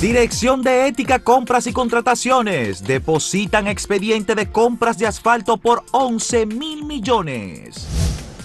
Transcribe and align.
Dirección 0.00 0.62
de 0.62 0.86
Ética, 0.86 1.18
Compras 1.18 1.66
y 1.66 1.72
Contrataciones. 1.72 2.84
Depositan 2.84 3.66
expediente 3.66 4.36
de 4.36 4.48
compras 4.48 4.96
de 4.96 5.08
asfalto 5.08 5.56
por 5.56 5.82
11 5.90 6.46
mil 6.46 6.84
millones. 6.84 7.84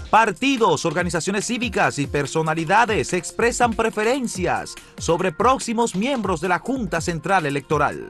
Partidos, 0.10 0.84
organizaciones 0.84 1.46
cívicas 1.46 2.00
y 2.00 2.08
personalidades 2.08 3.14
expresan 3.14 3.74
preferencias 3.74 4.74
sobre 4.98 5.32
próximos 5.32 5.96
miembros 5.96 6.42
de 6.42 6.48
la 6.48 6.58
Junta 6.58 7.02
Central 7.02 7.46
Electoral. 7.46 8.10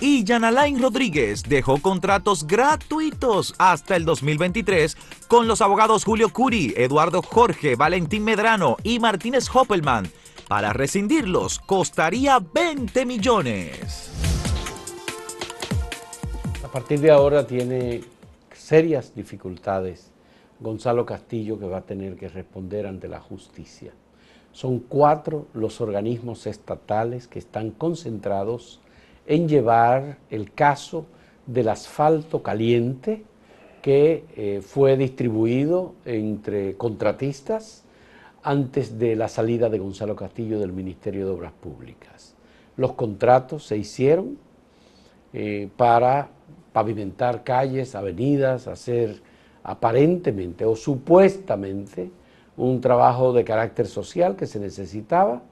Y 0.00 0.24
Jan 0.24 0.44
Alain 0.44 0.80
Rodríguez 0.80 1.42
dejó 1.42 1.78
contratos 1.78 2.46
gratuitos 2.46 3.56
hasta 3.58 3.96
el 3.96 4.04
2023 4.04 4.96
con 5.26 5.48
los 5.48 5.60
abogados 5.60 6.04
Julio 6.04 6.28
Curi, 6.28 6.72
Eduardo 6.76 7.20
Jorge, 7.20 7.74
Valentín 7.74 8.22
Medrano 8.22 8.76
y 8.84 9.00
Martínez 9.00 9.48
Hoppelman 9.52 10.08
para 10.48 10.72
rescindirlos 10.72 11.58
costaría 11.58 12.38
20 12.38 13.06
millones. 13.06 14.10
A 16.62 16.68
partir 16.68 17.00
de 17.00 17.10
ahora 17.10 17.46
tiene 17.46 18.02
serias 18.52 19.14
dificultades 19.14 20.10
Gonzalo 20.60 21.04
Castillo 21.04 21.58
que 21.58 21.66
va 21.66 21.78
a 21.78 21.82
tener 21.82 22.16
que 22.16 22.28
responder 22.28 22.86
ante 22.86 23.08
la 23.08 23.20
justicia. 23.20 23.92
Son 24.52 24.78
cuatro 24.78 25.46
los 25.52 25.80
organismos 25.80 26.46
estatales 26.46 27.26
que 27.26 27.38
están 27.38 27.70
concentrados 27.70 28.80
en 29.26 29.48
llevar 29.48 30.18
el 30.30 30.52
caso 30.52 31.06
del 31.46 31.68
asfalto 31.68 32.42
caliente 32.42 33.24
que 33.82 34.24
eh, 34.36 34.62
fue 34.62 34.96
distribuido 34.96 35.94
entre 36.04 36.76
contratistas 36.76 37.84
antes 38.44 38.98
de 38.98 39.16
la 39.16 39.28
salida 39.28 39.70
de 39.70 39.78
Gonzalo 39.78 40.14
Castillo 40.14 40.60
del 40.60 40.72
Ministerio 40.72 41.26
de 41.26 41.32
Obras 41.32 41.52
Públicas. 41.52 42.34
Los 42.76 42.92
contratos 42.92 43.66
se 43.66 43.78
hicieron 43.78 44.36
eh, 45.32 45.68
para 45.76 46.28
pavimentar 46.72 47.42
calles, 47.42 47.94
avenidas, 47.94 48.68
hacer 48.68 49.22
aparentemente 49.62 50.66
o 50.66 50.76
supuestamente 50.76 52.10
un 52.58 52.82
trabajo 52.82 53.32
de 53.32 53.44
carácter 53.44 53.86
social 53.86 54.36
que 54.36 54.46
se 54.46 54.60
necesitaba, 54.60 55.42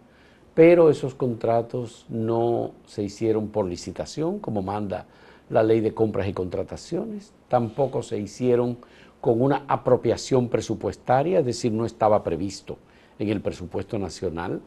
pero 0.54 0.90
esos 0.90 1.14
contratos 1.14 2.04
no 2.10 2.72
se 2.84 3.02
hicieron 3.02 3.48
por 3.48 3.66
licitación, 3.66 4.38
como 4.38 4.60
manda 4.60 5.06
la 5.48 5.62
ley 5.62 5.80
de 5.80 5.94
compras 5.94 6.28
y 6.28 6.34
contrataciones, 6.34 7.32
tampoco 7.48 8.02
se 8.02 8.18
hicieron 8.18 8.76
con 9.22 9.40
una 9.40 9.64
apropiación 9.68 10.48
presupuestaria, 10.48 11.38
es 11.38 11.46
decir, 11.46 11.70
no 11.70 11.86
estaba 11.86 12.24
previsto 12.24 12.76
en 13.20 13.28
el 13.28 13.40
presupuesto 13.40 13.96
nacional 13.96 14.60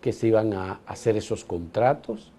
que 0.00 0.12
se 0.12 0.28
iban 0.28 0.54
a 0.54 0.80
hacer 0.86 1.16
esos 1.16 1.44
contratos 1.44 2.30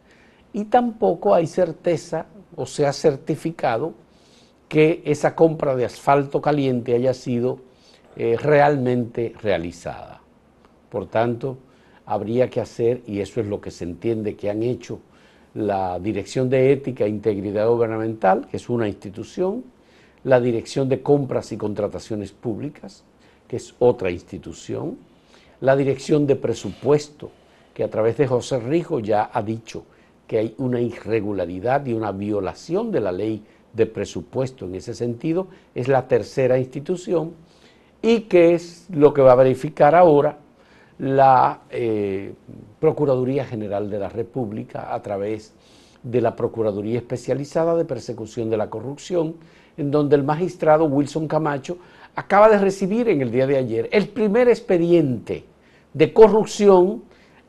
y 0.54 0.64
tampoco 0.64 1.36
hay 1.36 1.46
certeza 1.46 2.28
o 2.56 2.66
se 2.66 2.88
ha 2.88 2.94
certificado 2.94 3.96
que 4.70 5.02
esa 5.04 5.36
compra 5.36 5.76
de 5.76 5.84
asfalto 5.84 6.42
caliente 6.42 6.96
haya 6.96 7.14
sido 7.14 7.60
eh, 8.16 8.38
realmente 8.42 9.34
realizada. 9.42 10.22
Por 10.90 11.08
tanto, 11.08 11.58
habría 12.06 12.50
que 12.50 12.62
hacer, 12.62 13.02
y 13.06 13.20
eso 13.20 13.42
es 13.42 13.48
lo 13.48 13.60
que 13.60 13.72
se 13.72 13.84
entiende 13.84 14.38
que 14.38 14.50
han 14.50 14.64
hecho 14.64 15.02
la 15.54 16.00
Dirección 16.00 16.50
de 16.50 16.72
Ética 16.72 17.04
e 17.04 17.10
Integridad 17.10 17.68
Gubernamental, 17.68 18.48
que 18.48 18.56
es 18.56 18.70
una 18.70 18.88
institución, 18.88 19.66
la 20.24 20.40
Dirección 20.40 20.90
de 20.90 21.02
Compras 21.02 21.52
y 21.52 21.58
Contrataciones 21.58 22.32
Públicas, 22.32 23.04
que 23.48 23.58
es 23.58 23.76
otra 23.80 24.12
institución, 24.12 24.98
la 25.62 25.76
Dirección 25.76 26.28
de 26.28 26.36
Presupuesto, 26.36 27.32
que 27.74 27.84
a 27.84 27.90
través 27.90 28.18
de 28.18 28.28
José 28.28 28.60
Rijo 28.60 29.00
ya 29.00 29.30
ha 29.32 29.42
dicho 29.42 29.86
que 30.28 30.38
hay 30.40 30.56
una 30.58 30.82
irregularidad 30.82 31.86
y 31.86 31.94
una 31.94 32.12
violación 32.12 32.92
de 32.92 33.00
la 33.00 33.12
ley 33.12 33.44
de 33.74 33.86
presupuesto 33.86 34.66
en 34.66 34.76
ese 34.76 34.94
sentido, 34.94 35.48
es 35.76 35.88
la 35.88 36.08
tercera 36.08 36.58
institución 36.58 37.34
y 38.02 38.22
que 38.22 38.54
es 38.54 38.88
lo 38.92 39.14
que 39.14 39.22
va 39.22 39.34
a 39.34 39.36
verificar 39.36 39.96
ahora 39.96 40.40
la 41.00 41.62
eh, 41.70 42.34
Procuraduría 42.80 43.46
General 43.46 43.90
de 43.90 44.00
la 44.00 44.10
República 44.10 44.94
a 44.94 45.02
través 45.02 45.54
de 46.04 46.22
la 46.22 46.36
Procuraduría 46.36 46.98
Especializada 46.98 47.76
de 47.76 47.86
Persecución 47.86 48.50
de 48.50 48.58
la 48.58 48.70
Corrupción, 48.70 49.36
en 49.78 49.92
donde 49.92 50.16
el 50.16 50.24
magistrado 50.24 50.86
Wilson 50.86 51.28
Camacho 51.28 51.78
acaba 52.16 52.50
de 52.50 52.58
recibir 52.58 53.08
en 53.10 53.22
el 53.22 53.32
día 53.32 53.46
de 53.46 53.58
ayer 53.58 53.90
el 53.92 54.10
primer 54.10 54.50
expediente 54.50 55.46
de 55.94 56.14
corrupción 56.14 57.04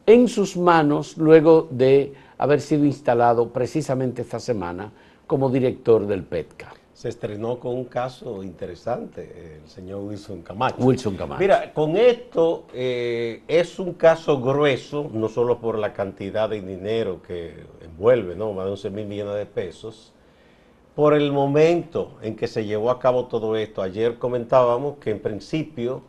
en 0.07 0.29
sus 0.29 0.57
manos 0.57 1.17
luego 1.17 1.69
de 1.71 2.13
haber 2.39 2.61
sido 2.61 2.85
instalado 2.85 3.51
precisamente 3.51 4.23
esta 4.23 4.39
semana 4.39 4.93
como 5.27 5.51
director 5.51 6.07
del 6.07 6.25
PETCA. 6.25 6.73
Se 6.95 7.11
estrenó 7.11 7.61
con 7.61 7.77
un 7.77 7.85
caso 7.85 8.43
interesante, 8.43 9.61
el 9.63 9.69
señor 9.69 10.01
Wilson 10.01 10.43
Camacho. 10.43 10.83
Wilson 10.85 11.17
Camacho. 11.17 11.39
Mira, 11.39 11.73
con 11.73 11.97
esto 11.97 12.65
eh, 12.73 13.43
es 13.47 13.79
un 13.79 13.95
caso 13.95 14.41
grueso, 14.41 15.09
no 15.13 15.29
solo 15.29 15.61
por 15.61 15.79
la 15.79 15.93
cantidad 15.93 16.49
de 16.49 16.61
dinero 16.61 17.23
que 17.23 17.55
envuelve, 17.85 18.35
¿no? 18.35 18.53
Más 18.53 18.65
de 18.65 18.71
11 18.73 18.91
mil 18.91 19.07
millones 19.07 19.37
de 19.37 19.47
pesos, 19.47 20.13
por 20.99 21.15
el 21.15 21.31
momento 21.31 22.19
en 22.23 22.35
que 22.35 22.49
se 22.49 22.65
llevó 22.65 22.91
a 22.91 22.99
cabo 22.99 23.27
todo 23.27 23.55
esto. 23.55 23.83
Ayer 23.83 24.19
comentábamos 24.19 24.97
que 24.99 25.13
en 25.13 25.23
principio 25.23 26.03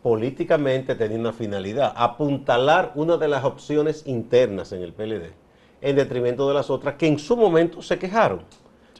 políticamente 0.00 0.94
tenía 0.94 1.18
una 1.18 1.32
finalidad, 1.32 1.92
apuntalar 1.96 2.92
una 2.94 3.16
de 3.16 3.26
las 3.26 3.42
opciones 3.42 4.06
internas 4.06 4.70
en 4.70 4.82
el 4.82 4.92
PLD, 4.92 5.32
en 5.80 5.96
detrimento 5.96 6.46
de 6.46 6.54
las 6.54 6.70
otras 6.70 6.94
que 6.94 7.08
en 7.08 7.18
su 7.18 7.36
momento 7.36 7.82
se 7.82 7.98
quejaron. 7.98 8.42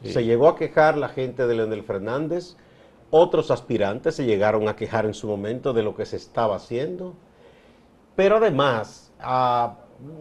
Se 0.03 0.25
llegó 0.25 0.48
a 0.48 0.56
quejar 0.56 0.98
la 0.98 1.09
gente 1.09 1.47
de 1.47 1.54
Leonel 1.54 1.84
Fernández, 1.84 2.56
otros 3.12 3.53
aspirantes 3.53 4.16
se 4.16 4.27
llegaron 4.27 4.66
a 4.66 4.75
quejar 4.75 5.06
en 5.06 5.15
su 5.15 5.28
momento 5.28 5.72
de 5.72 5.84
lo 5.84 5.94
que 5.94 6.04
se 6.04 6.16
estaba 6.16 6.56
haciendo, 6.56 7.15
pero 8.16 8.38
además, 8.38 9.12
ah, 9.21 9.77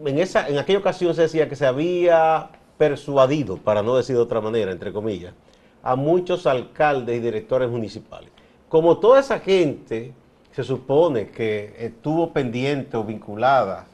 en, 0.06 0.20
esa, 0.20 0.46
en 0.46 0.58
aquella 0.58 0.78
ocasión 0.78 1.12
se 1.16 1.22
decía 1.22 1.48
que 1.48 1.56
se 1.56 1.66
había 1.66 2.52
persuadido, 2.78 3.56
para 3.56 3.82
no 3.82 3.96
decir 3.96 4.16
de 4.16 4.22
otra 4.22 4.40
manera, 4.40 4.72
entre 4.72 4.92
comillas, 4.92 5.34
a 5.82 5.96
muchos 5.96 6.46
alcaldes 6.46 7.16
y 7.16 7.20
directores 7.20 7.68
municipales. 7.68 8.30
Como 8.68 8.98
toda 8.98 9.20
esa 9.20 9.40
gente 9.40 10.12
se 10.52 10.64
supone 10.64 11.28
que 11.28 11.74
estuvo 11.78 12.32
pendiente 12.32 12.96
o 12.96 13.04
vinculada 13.04 13.86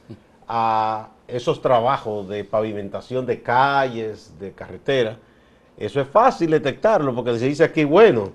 a 0.47 1.09
esos 1.27 1.61
trabajos 1.61 2.27
de 2.27 2.43
pavimentación 2.43 3.25
de 3.25 3.41
calles, 3.41 4.33
de 4.39 4.51
carreteras, 4.51 5.17
eso 5.77 5.99
es 5.99 6.07
fácil 6.07 6.51
detectarlo 6.51 7.13
porque 7.13 7.37
se 7.37 7.47
dice 7.47 7.63
aquí, 7.63 7.83
bueno, 7.83 8.31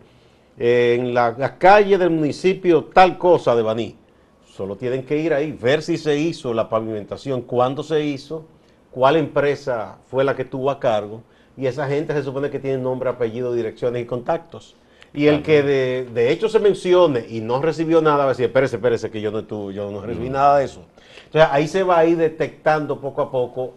en 0.59 1.15
la, 1.15 1.57
calle 1.59 1.97
del 1.97 2.11
municipio 2.11 2.85
tal 2.85 3.17
cosa 3.17 3.57
de 3.57 3.63
Baní. 3.63 3.97
Solo 4.45 4.77
tienen 4.77 5.05
que 5.05 5.17
ir 5.17 5.33
ahí, 5.33 5.53
ver 5.53 5.83
si 5.83 5.97
se 5.97 6.19
hizo 6.19 6.53
la 6.53 6.69
pavimentación, 6.69 7.43
cuándo 7.43 7.83
se 7.83 8.05
hizo, 8.05 8.45
cuál 8.91 9.17
empresa 9.17 9.99
fue 10.09 10.25
la 10.25 10.35
que 10.35 10.45
tuvo 10.45 10.71
a 10.71 10.81
cargo, 10.81 11.23
y 11.57 11.67
esa 11.67 11.87
gente 11.89 12.15
se 12.15 12.23
supone 12.23 12.51
que 12.51 12.59
tiene 12.59 12.79
nombre, 12.79 13.11
apellido, 13.11 13.53
direcciones 13.53 14.03
y 14.03 14.07
contactos. 14.07 14.77
Y 15.13 15.27
el 15.27 15.43
que 15.43 15.63
de, 15.63 16.31
hecho 16.31 16.49
se 16.49 16.61
mencione 16.61 17.27
y 17.29 17.41
no 17.41 17.61
recibió 17.61 18.01
nada, 18.01 18.19
va 18.19 18.25
a 18.25 18.29
decir, 18.29 18.47
espérese, 18.47 18.77
espérese, 18.77 19.11
que 19.11 19.21
yo 19.21 19.31
no, 19.33 19.71
yo 19.71 19.91
no 19.91 20.01
recibí 20.01 20.31
nada 20.31 20.59
de 20.59 20.65
eso. 20.65 20.85
Entonces 21.27 21.51
ahí 21.51 21.67
se 21.67 21.83
va 21.83 21.99
a 21.99 22.07
ir 22.07 22.17
detectando 22.17 23.01
poco 23.01 23.23
a 23.23 23.31
poco 23.31 23.75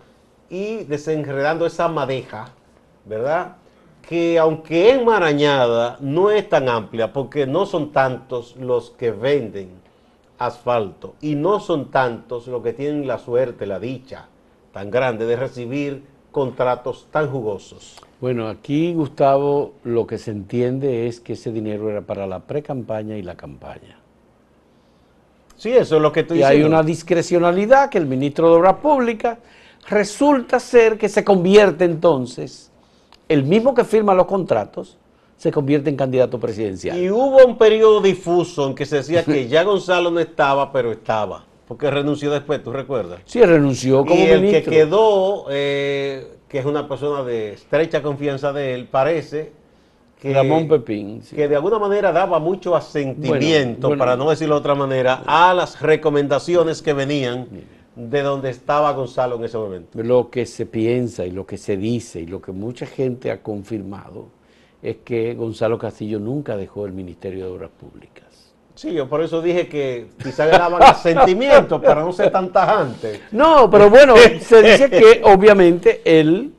y 0.50 0.84
desenredando 0.84 1.66
esa 1.66 1.88
madeja, 1.88 2.50
¿verdad? 3.06 3.56
Que 4.07 4.38
aunque 4.38 4.91
es 4.91 5.03
marañada, 5.03 5.97
no 6.00 6.29
es 6.29 6.47
tan 6.47 6.69
amplia 6.69 7.12
porque 7.12 7.47
no 7.47 7.66
son 7.66 7.91
tantos 7.91 8.56
los 8.57 8.91
que 8.91 9.12
venden 9.12 9.72
asfalto 10.38 11.16
y 11.19 11.34
no 11.35 11.59
son 11.59 11.90
tantos 11.90 12.47
los 12.47 12.62
que 12.62 12.73
tienen 12.73 13.07
la 13.07 13.18
suerte, 13.18 13.66
la 13.66 13.79
dicha 13.79 14.28
tan 14.73 14.91
grande 14.91 15.25
de 15.25 15.35
recibir 15.37 16.03
contratos 16.31 17.08
tan 17.11 17.29
jugosos. 17.29 17.96
Bueno, 18.20 18.49
aquí 18.49 18.93
Gustavo 18.93 19.73
lo 19.84 20.05
que 20.08 20.17
se 20.17 20.31
entiende 20.31 21.08
es 21.08 21.20
que 21.20 21.34
ese 21.34 21.52
dinero 21.52 21.90
era 21.90 22.02
para 22.02 22.28
la 22.28 22.40
pre-campaña 22.40 23.16
y 23.16 23.22
la 23.22 23.35
campaña. 23.35 23.99
Sí, 25.55 25.72
eso 25.72 25.97
es 25.97 26.02
lo 26.02 26.11
que 26.11 26.22
estoy 26.22 26.40
y 26.40 26.43
hay 26.43 26.64
una 26.64 26.84
discrecionalidad 26.84 27.90
que 27.90 27.99
el 27.99 28.08
ministro 28.08 28.49
de 28.49 28.55
Obras 28.55 28.78
Públicas 28.78 29.37
resulta 29.87 30.59
ser 30.59 30.97
que 30.97 31.08
se 31.08 31.23
convierte 31.23 31.85
entonces, 31.85 32.72
el 33.29 33.43
mismo 33.43 33.73
que 33.73 33.84
firma 33.84 34.14
los 34.14 34.26
contratos, 34.26 34.97
se 35.37 35.52
convierte 35.52 35.90
en 35.90 35.97
candidato 35.97 36.40
presidencial. 36.40 36.97
Y 36.97 37.09
hubo 37.09 37.46
un 37.46 37.58
periodo 37.58 38.02
difuso 38.02 38.67
en 38.67 38.76
que 38.76 38.85
se 38.85 38.97
decía 38.97 39.23
que 39.23 39.47
ya 39.49 39.64
Gonzalo 39.64 40.09
no 40.09 40.19
estaba, 40.19 40.72
pero 40.72 40.91
estaba. 40.91 41.46
Porque 41.68 41.90
renunció 41.90 42.32
después, 42.32 42.62
¿tú 42.62 42.72
recuerdas? 42.72 43.22
Sí, 43.26 43.42
renunció 43.42 44.06
como 44.06 44.16
y 44.16 44.24
el 44.24 44.52
que 44.52 44.64
quedó, 44.64 45.46
eh, 45.50 46.38
que 46.48 46.60
es 46.60 46.66
una 46.66 46.88
persona 46.88 47.24
de 47.24 47.54
estrecha 47.54 48.02
confianza 48.02 48.52
de 48.52 48.74
él, 48.74 48.88
parece 48.88 49.52
que, 50.20 50.34
Ramón 50.34 50.68
Pepín, 50.68 51.22
que 51.22 51.48
de 51.48 51.56
alguna 51.56 51.80
manera 51.80 52.12
daba 52.12 52.40
mucho 52.40 52.76
asentimiento, 52.76 53.98
para 53.98 54.16
no 54.16 54.30
decirlo 54.30 54.56
de 54.56 54.60
otra 54.60 54.76
manera, 54.76 55.24
a 55.26 55.54
las 55.54 55.82
recomendaciones 55.82 56.82
que 56.82 56.94
venían 56.94 57.48
de 57.96 58.22
donde 58.22 58.50
estaba 58.50 58.92
Gonzalo 58.94 59.36
en 59.36 59.44
ese 59.46 59.58
momento. 59.58 60.02
Lo 60.02 60.30
que 60.30 60.46
se 60.46 60.66
piensa 60.66 61.26
y 61.26 61.32
lo 61.32 61.46
que 61.46 61.58
se 61.58 61.78
dice 61.78 62.22
y 62.22 62.26
lo 62.26 62.42
que 62.42 62.52
mucha 62.52 62.86
gente 62.86 63.32
ha 63.32 63.42
confirmado 63.42 64.28
es 64.82 64.98
que 64.98 65.34
Gonzalo 65.34 65.78
Castillo 65.78 66.20
nunca 66.20 66.58
dejó 66.58 66.86
el 66.86 66.92
Ministerio 66.94 67.46
de 67.46 67.52
Obras 67.52 67.72
Públicas. 67.72 68.33
Sí, 68.75 68.91
yo 68.93 69.08
por 69.08 69.22
eso 69.22 69.41
dije 69.41 69.67
que 69.67 70.08
quizá 70.22 70.47
daban 70.47 70.96
sentimientos 70.96 71.81
para 71.81 72.02
no 72.02 72.11
ser 72.11 72.31
tan 72.31 72.52
tajante. 72.52 73.22
No, 73.31 73.70
pero 73.70 73.90
bueno, 73.90 74.16
se 74.40 74.61
dice 74.64 74.90
que 74.90 75.22
obviamente 75.23 76.02
él 76.05 76.53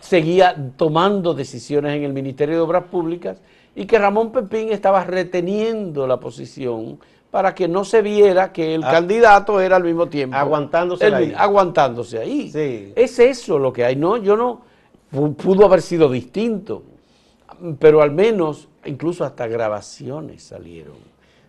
seguía 0.00 0.56
tomando 0.76 1.34
decisiones 1.34 1.96
en 1.96 2.02
el 2.04 2.12
Ministerio 2.12 2.56
de 2.56 2.60
Obras 2.60 2.84
Públicas 2.84 3.38
y 3.74 3.86
que 3.86 3.98
Ramón 3.98 4.32
Pepín 4.32 4.72
estaba 4.72 5.04
reteniendo 5.04 6.06
la 6.06 6.18
posición 6.18 6.98
para 7.30 7.54
que 7.54 7.68
no 7.68 7.84
se 7.84 8.02
viera 8.02 8.52
que 8.52 8.74
el 8.74 8.82
Ah. 8.82 8.90
candidato 8.90 9.60
era 9.60 9.76
al 9.76 9.84
mismo 9.84 10.06
tiempo. 10.08 10.36
Aguantándose 10.36 11.06
el 11.06 11.14
ahí. 11.14 11.34
Aguantándose 11.36 12.18
ahí. 12.18 12.50
Sí. 12.50 12.92
Es 12.96 13.18
eso 13.18 13.58
lo 13.58 13.72
que 13.72 13.84
hay. 13.84 13.94
No, 13.96 14.16
yo 14.16 14.36
no. 14.36 14.62
pu- 15.12 15.36
Pudo 15.36 15.66
haber 15.66 15.82
sido 15.82 16.08
distinto, 16.10 16.82
pero 17.78 18.02
al 18.02 18.10
menos, 18.10 18.68
incluso 18.84 19.24
hasta 19.24 19.46
grabaciones 19.46 20.42
salieron 20.42 20.94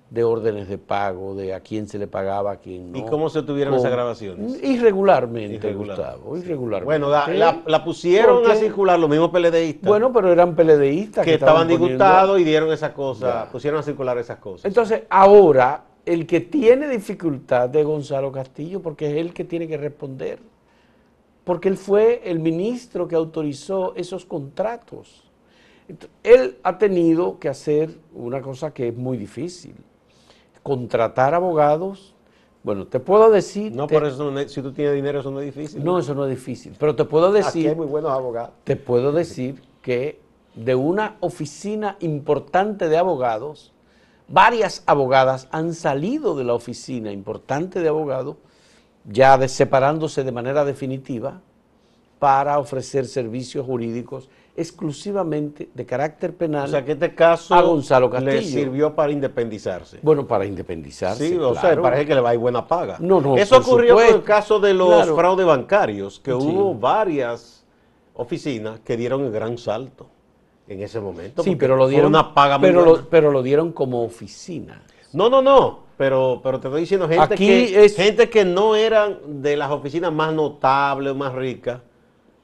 de 0.10 0.24
órdenes 0.24 0.70
de 0.70 0.78
pago, 0.78 1.36
de 1.36 1.54
a 1.54 1.60
quién 1.60 1.88
se 1.88 2.00
le 2.00 2.08
pagaba, 2.08 2.52
a 2.54 2.56
quién 2.58 2.92
no. 2.94 2.98
¿Y 2.98 3.04
cómo 3.06 3.30
se 3.30 3.44
tuvieron 3.44 3.74
esas 3.74 3.92
grabaciones? 3.92 4.64
Irregularmente, 4.64 5.56
Irregular. 5.56 5.98
Gustavo, 5.98 6.38
irregularmente. 6.38 6.86
Bueno, 6.86 7.10
la, 7.10 7.28
la- 7.28 7.62
la 7.66 7.84
pusieron 7.84 8.38
Porque- 8.38 8.52
a 8.54 8.56
circular 8.56 8.98
los 9.00 9.10
mismos 9.10 9.32
PLDistas 9.32 9.88
Bueno, 9.88 10.14
pero 10.14 10.32
eran 10.32 10.56
peledeístas 10.56 11.26
que 11.26 11.34
estaban 11.34 11.64
poniendo- 11.64 11.86
disgustados 11.88 12.40
y 12.40 12.44
dieron 12.46 12.72
esas 12.72 12.92
cosas, 12.92 13.46
Ya. 13.46 13.52
pusieron 13.52 13.80
a 13.82 13.84
circular 13.84 14.18
esas 14.18 14.38
cosas. 14.38 14.64
Entonces, 14.66 15.04
ahora, 15.10 15.84
el 16.06 16.26
que 16.26 16.40
tiene 16.40 16.88
dificultad 16.88 17.68
de 17.68 17.84
Gonzalo 17.84 18.32
Castillo, 18.32 18.82
porque 18.82 19.10
es 19.12 19.18
él 19.18 19.34
que 19.34 19.44
tiene 19.44 19.68
que 19.68 19.76
responder, 19.76 20.40
porque 21.44 21.68
él 21.68 21.76
fue 21.76 22.22
el 22.24 22.40
ministro 22.40 23.10
que 23.10 23.16
autorizó 23.16 23.94
esos 23.96 24.24
contratos. 24.26 25.26
Él 26.24 26.58
ha 26.64 26.78
tenido 26.78 27.40
que 27.40 27.48
hacer 27.50 27.92
una 28.14 28.42
cosa 28.42 28.74
que 28.74 28.90
es 28.90 28.96
muy 28.96 29.18
difícil, 29.18 29.76
contratar 30.68 31.34
abogados. 31.34 32.14
Bueno, 32.62 32.86
te 32.88 33.00
puedo 33.00 33.32
decir... 33.32 33.74
no, 33.74 33.88
te- 33.88 33.94
por 33.94 34.06
eso, 34.06 34.34
si 34.50 34.62
tú 34.62 34.74
tienes 34.74 34.94
dinero, 34.96 35.22
eso 35.22 35.32
no 35.32 35.40
es 35.40 35.46
difícil. 35.56 35.82
No, 35.82 35.98
eso 35.98 36.14
no 36.14 36.26
es 36.26 36.30
difícil, 36.30 36.76
pero 36.78 36.94
te 36.94 37.06
puedo 37.06 37.28
Aquí 37.28 37.38
decir... 37.38 37.70
hay 37.70 37.76
muy 37.76 37.86
buenos 37.88 38.12
abogados. 38.12 38.52
Te 38.66 38.76
puedo 38.76 39.14
decir 39.14 39.62
que 39.82 40.20
de 40.56 40.76
una 40.76 41.16
oficina 41.22 41.96
importante 42.02 42.90
de 42.90 42.98
abogados, 42.98 43.72
varias 44.28 44.84
abogadas 44.86 45.48
han 45.52 45.74
salido 45.74 46.36
de 46.36 46.44
la 46.44 46.54
oficina 46.56 47.14
importante 47.14 47.80
de 47.80 47.88
abogados, 47.88 48.36
ya 49.06 49.38
de- 49.38 49.48
separándose 49.48 50.26
de 50.26 50.32
manera 50.34 50.66
definitiva, 50.66 51.40
para 52.20 52.60
ofrecer 52.60 53.06
servicios 53.06 53.66
jurídicos 53.66 54.28
exclusivamente 54.58 55.70
de 55.74 55.86
carácter 55.86 56.36
penal. 56.36 56.66
O 56.66 56.68
sea, 56.68 56.84
que 56.84 56.94
este 56.94 57.14
caso 57.14 57.54
a 57.54 57.62
Gonzalo 57.62 58.08
le 58.20 58.36
Castillo. 58.36 58.42
sirvió 58.60 58.96
para 58.96 59.12
independizarse. 59.12 60.00
bueno, 60.02 60.26
para 60.28 60.46
independizarse. 60.46 61.30
Sí, 61.30 61.36
o 61.38 61.54
sea, 61.56 61.80
parece 61.82 62.06
que 62.06 62.16
le 62.16 62.22
va 62.22 62.30
a 62.30 62.34
ir 62.34 62.40
buena 62.40 62.68
paga. 62.68 62.98
No, 63.00 63.22
no, 63.22 63.38
Eso 63.38 63.58
ocurrió 63.58 63.96
con 63.96 64.06
el 64.06 64.24
caso 64.24 64.60
de 64.60 64.74
los 64.74 64.88
Claro. 64.90 65.16
fraudes 65.16 65.46
bancarios, 65.46 66.20
que 66.20 66.32
Sí. 66.32 66.38
hubo 66.38 66.74
varias 66.76 67.64
oficinas 68.16 68.80
que 68.82 68.98
dieron 68.98 69.24
el 69.26 69.32
gran 69.32 69.58
salto 69.58 70.08
en 70.68 70.82
ese 70.82 71.00
momento. 71.00 71.44
Sí, 71.44 71.56
pero 71.56 71.76
lo 71.76 71.88
dieron. 71.88 72.08
una 72.08 72.34
paga 72.34 72.58
muy 72.58 72.70
pero, 72.70 72.84
buena. 72.84 72.98
lo, 73.02 73.10
pero 73.10 73.32
lo 73.32 73.44
dieron 73.44 73.72
como 73.72 74.04
oficina. 74.04 74.82
No, 75.14 75.30
no, 75.30 75.42
no. 75.42 75.86
Pero, 75.98 76.42
pero 76.44 76.60
te 76.60 76.68
estoy 76.68 76.82
diciendo, 76.82 77.08
gente, 77.08 77.24
Aquí 77.34 77.48
que, 77.48 77.86
es- 77.86 77.96
gente 77.96 78.30
que 78.30 78.46
no 78.46 78.76
eran 78.76 79.18
de 79.42 79.58
las 79.58 79.72
oficinas 79.72 80.14
más 80.14 80.32
notables 80.32 81.12
o 81.12 81.16
más 81.16 81.34
ricas, 81.34 81.80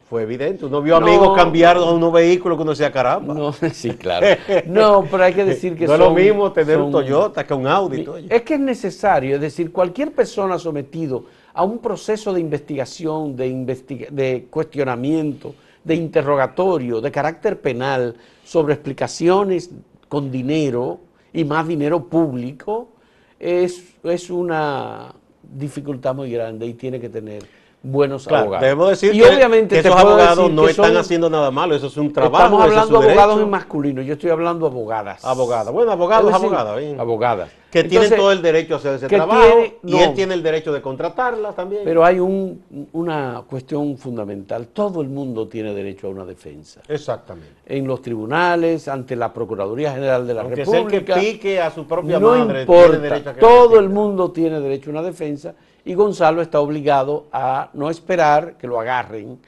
fue 0.10 0.24
evidente. 0.24 0.66
Uno 0.66 0.82
vio 0.82 1.00
No. 1.00 1.06
amigos 1.08 1.36
cambiar 1.36 1.78
a 1.78 1.84
unos 1.84 2.12
vehículos 2.12 2.58
que 2.58 2.62
uno 2.64 2.72
decía, 2.72 2.92
caramba. 2.92 3.34
No, 3.34 3.54
sí, 3.74 3.92
claro. 3.92 4.28
No, 4.68 5.06
pero 5.10 5.24
hay 5.24 5.34
que 5.34 5.46
decir 5.46 5.76
que 5.78 5.86
no 5.88 5.94
es 5.94 6.00
lo 6.00 6.06
son- 6.06 6.16
mismo 6.16 6.52
tener 6.52 6.78
un 6.78 6.92
son- 6.92 7.04
Toyota 7.04 7.46
que 7.46 7.54
un 7.54 7.68
Audi. 7.68 8.06
Es 8.30 8.42
que 8.44 8.56
es 8.56 8.60
necesario, 8.60 9.36
es 9.36 9.42
decir, 9.42 9.72
cualquier 9.72 10.12
persona 10.12 10.60
sometido 10.60 11.26
a 11.54 11.64
un 11.64 11.78
proceso 11.80 12.34
de 12.34 12.40
investigación, 12.42 13.36
de, 13.36 13.48
investiga- 13.48 14.10
de 14.10 14.48
cuestionamiento, 14.50 15.56
de 15.84 15.96
interrogatorio, 15.96 17.02
de 17.02 17.12
carácter 17.12 17.60
penal, 17.60 18.16
sobre 18.44 18.74
explicaciones 18.74 19.70
con 20.10 20.32
dinero 20.32 21.00
y 21.34 21.44
más 21.44 21.68
dinero 21.68 22.04
público, 22.06 22.90
es, 23.40 23.96
es 24.04 24.30
una 24.30 25.14
dificultad 25.42 26.16
muy 26.16 26.32
grande 26.32 26.66
y 26.66 26.74
tiene 26.74 27.00
que 27.00 27.10
tener 27.10 27.44
buenos 27.86 28.26
Claro, 28.26 28.44
abogados. 28.44 28.62
debemos 28.64 28.90
decir 28.92 29.14
y 29.14 29.20
que, 29.20 29.26
obviamente 29.28 29.76
que 29.82 29.88
esos 29.88 30.00
abogados 30.00 30.50
no 30.52 30.68
están 30.70 30.86
son- 30.88 30.98
haciendo 30.98 31.30
nada 31.30 31.52
malo, 31.52 31.76
eso 31.76 31.88
es 31.88 31.98
un 31.98 32.14
trabajo. 32.14 32.38
Estamos 32.46 32.64
hablando 32.64 33.00
de 33.02 33.08
abogados 33.12 33.42
en 33.42 33.50
masculino, 33.50 34.02
yo 34.02 34.14
estoy 34.14 34.30
hablando 34.30 34.66
abogadas. 34.68 35.24
Abogadas. 35.26 35.72
Bueno, 35.74 35.92
abogados, 35.92 36.28
decir, 36.32 36.46
abogadas, 36.48 36.78
bien. 36.80 36.98
Abogadas. 37.00 37.50
Que 37.70 37.84
tienen 37.84 38.16
todo 38.16 38.32
el 38.32 38.42
derecho 38.42 38.76
a 38.76 38.78
hacer 38.78 38.94
ese 38.94 39.08
trabajo 39.08 39.42
tiene- 39.48 39.76
y 39.84 39.98
él 39.98 40.14
tiene 40.14 40.34
el 40.36 40.44
derecho 40.44 40.72
de 40.72 40.82
contratarlas 40.82 41.56
también. 41.56 41.82
Pero 41.84 42.06
hay 42.06 42.20
un- 42.20 42.64
una 42.94 43.44
cuestión 43.50 43.98
fundamental. 43.98 44.68
Todo 44.68 45.02
el 45.02 45.10
mundo 45.10 45.48
tiene 45.48 45.74
derecho 45.74 46.08
a 46.08 46.12
una 46.12 46.24
defensa. 46.24 46.82
Exactamente. 46.88 47.50
En 47.66 47.86
los 47.88 48.02
tribunales, 48.02 48.88
ante 48.88 49.16
la 49.16 49.34
Procuraduría 49.34 49.92
General 49.92 50.26
de 50.26 50.34
la 50.36 50.42
Aunque 50.44 50.66
sea 50.66 50.80
el 50.82 50.88
que 50.88 51.00
República. 51.00 51.20
pique 51.20 51.60
a 51.60 51.72
su 51.72 51.86
propia 51.86 52.20
no 52.20 52.28
madre, 52.30 52.44
tiene 52.46 52.62
importa. 52.62 52.98
derecho 53.00 53.30
a 53.30 53.34
que 53.34 53.42
todo 53.42 53.80
el 53.80 53.90
mundo 53.90 54.32
tiene 54.32 54.60
derecho 54.62 54.92
a 54.92 54.94
una 54.94 55.02
defensa 55.04 55.54
y 55.86 55.94
Gonzalo 55.96 56.42
está 56.42 56.60
obligado 56.60 57.26
a 57.32 57.70
no 57.74 57.90
esperar 57.90 58.58
que 58.58 58.68
lo 58.68 58.80
agarren 58.80 59.40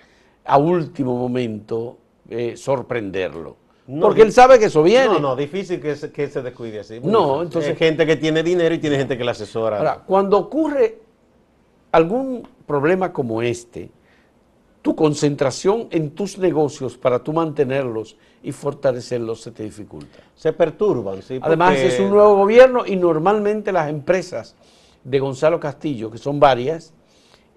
a 0.45 0.57
último 0.57 1.15
momento, 1.17 1.97
eh, 2.29 2.55
sorprenderlo. 2.57 3.55
No, 3.87 4.07
Porque 4.07 4.23
él 4.23 4.31
sabe 4.31 4.57
que 4.59 4.65
eso 4.65 4.81
viene. 4.83 5.05
No, 5.05 5.19
no, 5.19 5.35
difícil 5.35 5.79
que 5.79 5.95
se, 5.95 6.11
que 6.11 6.27
se 6.27 6.41
descuide 6.41 6.79
así. 6.79 6.99
muy 6.99 7.11
No, 7.11 7.19
difícil. 7.21 7.43
entonces- 7.45 7.71
Hay 7.71 7.77
gente 7.77 8.05
que 8.05 8.15
tiene 8.15 8.41
dinero 8.43 8.73
y 8.73 8.79
tiene 8.79 8.97
gente 8.97 9.17
que 9.17 9.23
le 9.23 9.31
asesora. 9.31 9.77
Ahora, 9.77 10.03
cuando 10.05 10.37
ocurre 10.39 10.99
algún 11.91 12.47
problema 12.65 13.13
como 13.13 13.41
este, 13.41 13.91
tu 14.81 14.95
concentración 14.95 15.87
en 15.91 16.11
tus 16.11 16.37
negocios 16.37 16.97
para 16.97 17.19
tú 17.19 17.31
mantenerlos 17.33 18.17
y 18.43 18.51
fortalecerlos 18.51 19.41
se 19.41 19.51
te 19.51 19.63
dificulta. 19.63 20.19
se 20.35 20.51
perturban, 20.53 21.21
sí. 21.21 21.39
Además, 21.41 21.71
porque- 21.73 21.87
es 21.87 21.99
un 21.99 22.09
nuevo 22.09 22.35
gobierno 22.35 22.85
y 22.85 22.95
normalmente 22.95 23.71
las 23.71 23.89
empresas 23.89 24.55
de 25.05 25.19
Gonzalo 25.19 25.59
Castillo, 25.59 26.11
que 26.11 26.17
son 26.17 26.39
varias, 26.39 26.93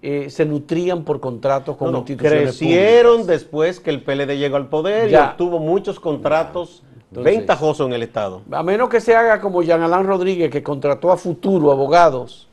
eh, 0.01 0.29
se 0.29 0.45
nutrían 0.45 1.03
por 1.03 1.19
contratos 1.19 1.75
con 1.75 1.87
No, 1.87 1.91
no, 1.91 1.97
instituciones 1.99 2.41
crecieron 2.43 3.11
públicas. 3.23 3.27
después 3.27 3.79
que 3.81 3.89
el 3.89 4.01
PLD 4.01 4.37
llegó 4.37 4.55
al 4.55 4.67
poder 4.69 5.09
Ya. 5.09 5.19
y 5.19 5.29
obtuvo 5.31 5.59
muchos 5.59 5.99
contratos 5.99 6.83
Entonces- 7.09 7.35
ventajosos 7.35 7.87
en 7.87 7.93
el 7.93 8.03
Estado. 8.03 8.41
A 8.51 8.63
menos 8.63 8.87
que 8.87 9.01
se 9.01 9.13
haga 9.15 9.41
como 9.41 9.61
Jean 9.61 9.81
Alain 9.81 10.05
Rodríguez, 10.05 10.49
que 10.49 10.63
contrató 10.63 11.11
a 11.11 11.17
futuro 11.17 11.71
abogados. 11.71 12.47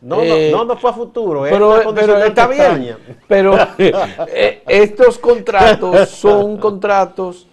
No, 0.00 0.22
Eh, 0.22 0.48
no, 0.50 0.58
no, 0.58 0.64
no 0.64 0.76
fue 0.76 0.90
a 0.90 0.92
futuro. 0.94 1.44
es 1.46 1.52
pero, 1.52 1.66
una 1.68 1.74
pero 1.76 1.86
condicionante 1.86 2.28
está 2.28 2.46
bien. 2.48 2.96
Pero 3.28 3.54
eh, 3.78 4.62
estos 4.66 5.18
contratos 5.18 6.08
son 6.08 6.56
contratos 6.56 7.46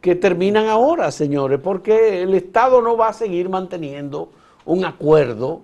que 0.00 0.14
terminan 0.14 0.66
ahora, 0.66 1.10
señores, 1.10 1.60
porque 1.62 2.22
el 2.22 2.34
Estado 2.34 2.80
no 2.82 2.96
va 2.96 3.08
a 3.08 3.12
seguir 3.12 3.48
manteniendo 3.50 4.30
un 4.64 4.84
acuerdo 4.86 5.60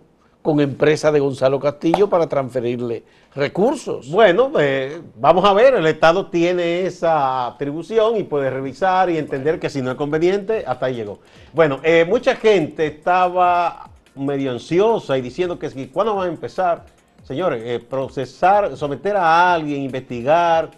con 0.46 0.60
empresa 0.60 1.10
de 1.10 1.18
Gonzalo 1.18 1.58
Castillo 1.58 2.08
para 2.08 2.28
transferirle 2.28 3.02
recursos. 3.34 4.08
Bueno, 4.08 4.52
eh, 4.60 5.02
vamos 5.16 5.44
a 5.44 5.52
ver, 5.52 5.74
el 5.74 5.84
Estado 5.88 6.26
tiene 6.26 6.86
esa 6.86 7.48
atribución 7.48 8.16
y 8.16 8.22
puede 8.22 8.48
revisar 8.48 9.10
y 9.10 9.18
entender 9.18 9.58
que 9.58 9.68
si 9.68 9.82
no 9.82 9.90
es 9.90 9.96
conveniente, 9.96 10.62
hasta 10.64 10.86
ahí 10.86 10.94
llegó. 10.94 11.18
Bueno, 11.52 11.80
eh, 11.82 12.06
mucha 12.08 12.36
gente 12.36 12.86
estaba 12.86 13.90
medio 14.14 14.52
ansiosa 14.52 15.18
y 15.18 15.20
diciendo 15.20 15.58
que 15.58 15.90
¿cuándo 15.90 16.14
van 16.14 16.28
a 16.28 16.30
empezar? 16.30 16.84
Señores, 17.24 17.60
eh, 17.66 17.80
procesar, 17.80 18.76
someter 18.76 19.16
a 19.16 19.52
alguien, 19.52 19.82
investigar 19.82 20.70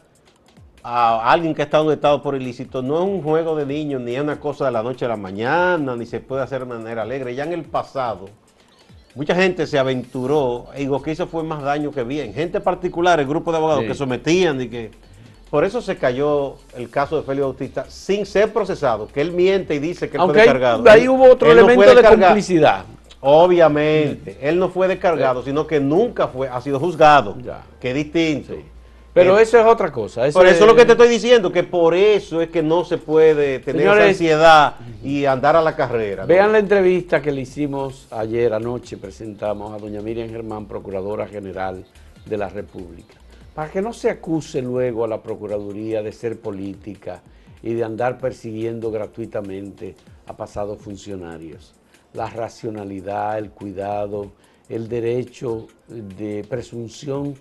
a 0.82 1.30
alguien 1.30 1.54
que 1.54 1.60
ha 1.60 1.66
estado 1.66 1.84
en 1.92 1.96
estado 1.98 2.22
por 2.22 2.34
ilícito, 2.34 2.80
no 2.80 3.02
es 3.02 3.04
un 3.04 3.22
juego 3.22 3.54
de 3.54 3.66
niños, 3.66 4.00
ni 4.00 4.14
es 4.14 4.22
una 4.22 4.40
cosa 4.40 4.64
de 4.64 4.70
la 4.70 4.82
noche 4.82 5.04
a 5.04 5.08
la 5.08 5.18
mañana, 5.18 5.94
ni 5.94 6.06
se 6.06 6.20
puede 6.20 6.42
hacer 6.42 6.60
de 6.60 6.66
manera 6.66 7.02
alegre. 7.02 7.34
Ya 7.34 7.44
en 7.44 7.52
el 7.52 7.64
pasado, 7.64 8.30
Mucha 9.18 9.34
gente 9.34 9.66
se 9.66 9.76
aventuró 9.80 10.66
y 10.78 10.84
lo 10.86 11.02
que 11.02 11.10
hizo 11.10 11.26
fue 11.26 11.42
más 11.42 11.60
daño 11.60 11.90
que 11.90 12.04
bien. 12.04 12.32
Gente 12.32 12.60
particular, 12.60 13.18
el 13.18 13.26
grupo 13.26 13.50
de 13.50 13.58
abogados 13.58 13.82
Sí. 13.82 13.88
que 13.88 13.94
sometían 13.94 14.60
y 14.60 14.68
que... 14.68 14.92
Por 15.50 15.64
eso 15.64 15.82
se 15.82 15.96
cayó 15.96 16.54
el 16.76 16.88
caso 16.88 17.16
de 17.16 17.22
Félix 17.24 17.42
Bautista 17.42 17.86
sin 17.88 18.24
ser 18.24 18.52
procesado, 18.52 19.08
que 19.08 19.20
él 19.20 19.32
miente 19.32 19.74
y 19.74 19.80
dice 19.80 20.08
que 20.08 20.18
él 20.18 20.20
Aunque 20.20 20.34
fue 20.34 20.42
ahí, 20.42 20.46
descargado. 20.46 20.88
ahí 20.88 21.02
Él- 21.02 21.08
hubo 21.08 21.24
otro 21.32 21.50
él 21.50 21.56
no 21.56 21.64
fue 21.64 21.74
elemento 21.74 22.00
de 22.00 22.08
complicidad. 22.26 22.84
Obviamente, 23.20 24.38
él 24.40 24.56
no 24.56 24.68
fue 24.68 24.86
descargado, 24.86 25.42
sino 25.42 25.66
que 25.66 25.80
nunca 25.80 26.28
fue, 26.28 26.48
ha 26.48 26.60
sido 26.60 26.78
juzgado, 26.78 27.36
Ya. 27.44 27.62
que 27.80 27.88
es 27.90 27.94
distinto. 27.96 28.52
Sí. 28.54 28.60
Pero 29.18 29.38
Eh, 29.38 29.42
eso 29.42 29.58
es 29.58 29.66
otra 29.66 29.90
cosa. 29.90 30.28
por 30.32 30.46
eso 30.46 30.64
es 30.64 30.66
lo 30.66 30.76
que 30.76 30.84
te 30.84 30.92
estoy 30.92 31.08
diciendo, 31.08 31.50
que 31.50 31.64
por 31.64 31.94
eso 31.94 32.40
es 32.40 32.48
que 32.50 32.62
no 32.62 32.84
se 32.84 32.98
puede 32.98 33.58
tener 33.58 33.86
esa 33.86 34.04
ansiedad 34.06 34.74
y 35.02 35.24
andar 35.24 35.56
a 35.56 35.62
la 35.62 35.74
carrera. 35.74 36.22
¿no? 36.22 36.28
Vean 36.28 36.52
la 36.52 36.58
entrevista 36.58 37.20
que 37.20 37.32
le 37.32 37.42
hicimos 37.42 38.06
ayer 38.10 38.52
anoche, 38.54 38.96
presentamos 38.96 39.72
a 39.72 39.78
doña 39.78 40.00
Miriam 40.00 40.28
Germán, 40.28 40.66
Procuradora 40.66 41.26
General 41.26 41.84
de 42.26 42.36
la 42.36 42.48
República, 42.48 43.14
para 43.54 43.70
que 43.70 43.80
no 43.82 43.92
se 43.92 44.10
acuse 44.10 44.62
luego 44.62 45.04
a 45.04 45.08
la 45.08 45.22
Procuraduría 45.22 46.02
de 46.02 46.12
ser 46.12 46.38
política 46.40 47.22
y 47.62 47.74
de 47.74 47.84
andar 47.84 48.18
persiguiendo 48.18 48.90
gratuitamente 48.90 49.94
a 50.26 50.36
pasados 50.36 50.78
funcionarios. 50.80 51.74
La 52.12 52.28
racionalidad, 52.30 53.38
el 53.38 53.50
cuidado, 53.50 54.32
el 54.68 54.88
derecho 54.88 55.66
de 55.88 56.44
presunción, 56.48 57.34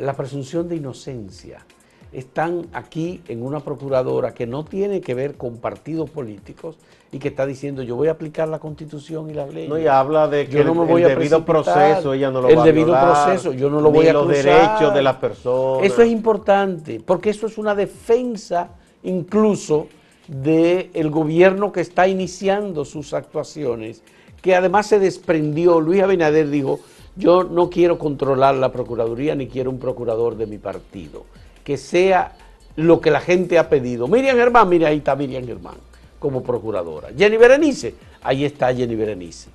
la 0.00 0.14
presunción 0.14 0.68
de 0.68 0.76
inocencia 0.76 1.64
están 2.12 2.66
aquí 2.72 3.22
en 3.28 3.42
una 3.42 3.60
procuradora 3.60 4.34
que 4.34 4.46
no 4.46 4.64
tiene 4.64 5.00
que 5.00 5.14
ver 5.14 5.34
con 5.34 5.56
partidos 5.56 6.08
políticos 6.10 6.76
y 7.10 7.18
que 7.18 7.28
está 7.28 7.44
diciendo 7.44 7.82
yo 7.82 7.96
voy 7.96 8.08
a 8.08 8.12
aplicar 8.12 8.48
la 8.48 8.60
constitución 8.60 9.30
y 9.30 9.34
las 9.34 9.52
leyes. 9.52 9.68
No, 9.68 9.78
y 9.78 9.86
habla 9.86 10.28
de 10.28 10.46
que 10.46 10.58
yo 10.58 10.64
no 10.64 10.74
me 10.74 10.84
voy 10.84 11.02
el 11.02 11.06
a 11.06 11.14
debido 11.14 11.44
proceso 11.44 12.14
ella 12.14 12.30
no 12.30 12.40
lo 12.40 12.48
el 12.48 12.58
va 12.58 12.62
a 12.62 12.66
debido 12.66 12.86
violar, 12.86 13.24
proceso 13.24 13.52
yo 13.52 13.68
no 13.68 13.80
lo 13.80 13.90
voy 13.90 14.06
a 14.06 14.12
los 14.12 14.26
cruzar. 14.26 14.44
derechos 14.44 14.94
de 14.94 15.02
las 15.02 15.16
personas. 15.16 15.86
Eso 15.86 16.02
es 16.02 16.10
importante, 16.10 17.00
porque 17.04 17.30
eso 17.30 17.46
es 17.46 17.58
una 17.58 17.74
defensa 17.74 18.70
incluso 19.02 19.88
del 20.28 21.10
gobierno 21.10 21.72
que 21.72 21.80
está 21.80 22.08
iniciando 22.08 22.84
sus 22.84 23.12
actuaciones, 23.12 24.02
que 24.40 24.54
además 24.54 24.86
se 24.86 24.98
desprendió, 24.98 25.80
Luis 25.80 26.02
Abinader 26.02 26.48
dijo, 26.48 26.80
yo 27.16 27.44
no 27.44 27.70
quiero 27.70 27.98
controlar 27.98 28.54
la 28.56 28.72
Procuraduría 28.72 29.34
ni 29.34 29.46
quiero 29.48 29.70
un 29.70 29.78
procurador 29.78 30.36
de 30.36 30.46
mi 30.46 30.58
partido, 30.58 31.24
que 31.62 31.76
sea 31.76 32.32
lo 32.76 33.00
que 33.00 33.10
la 33.10 33.20
gente 33.20 33.58
ha 33.58 33.68
pedido. 33.68 34.08
Miriam 34.08 34.36
Germán, 34.36 34.68
mira, 34.68 34.88
ahí 34.88 34.98
está 34.98 35.14
Miriam 35.14 35.44
Germán 35.46 35.76
como 36.18 36.42
procuradora. 36.42 37.08
Jenny 37.16 37.36
Berenice, 37.36 37.94
ahí 38.22 38.44
está 38.44 38.74
Jenny 38.74 38.94
Berenice. 38.96 39.50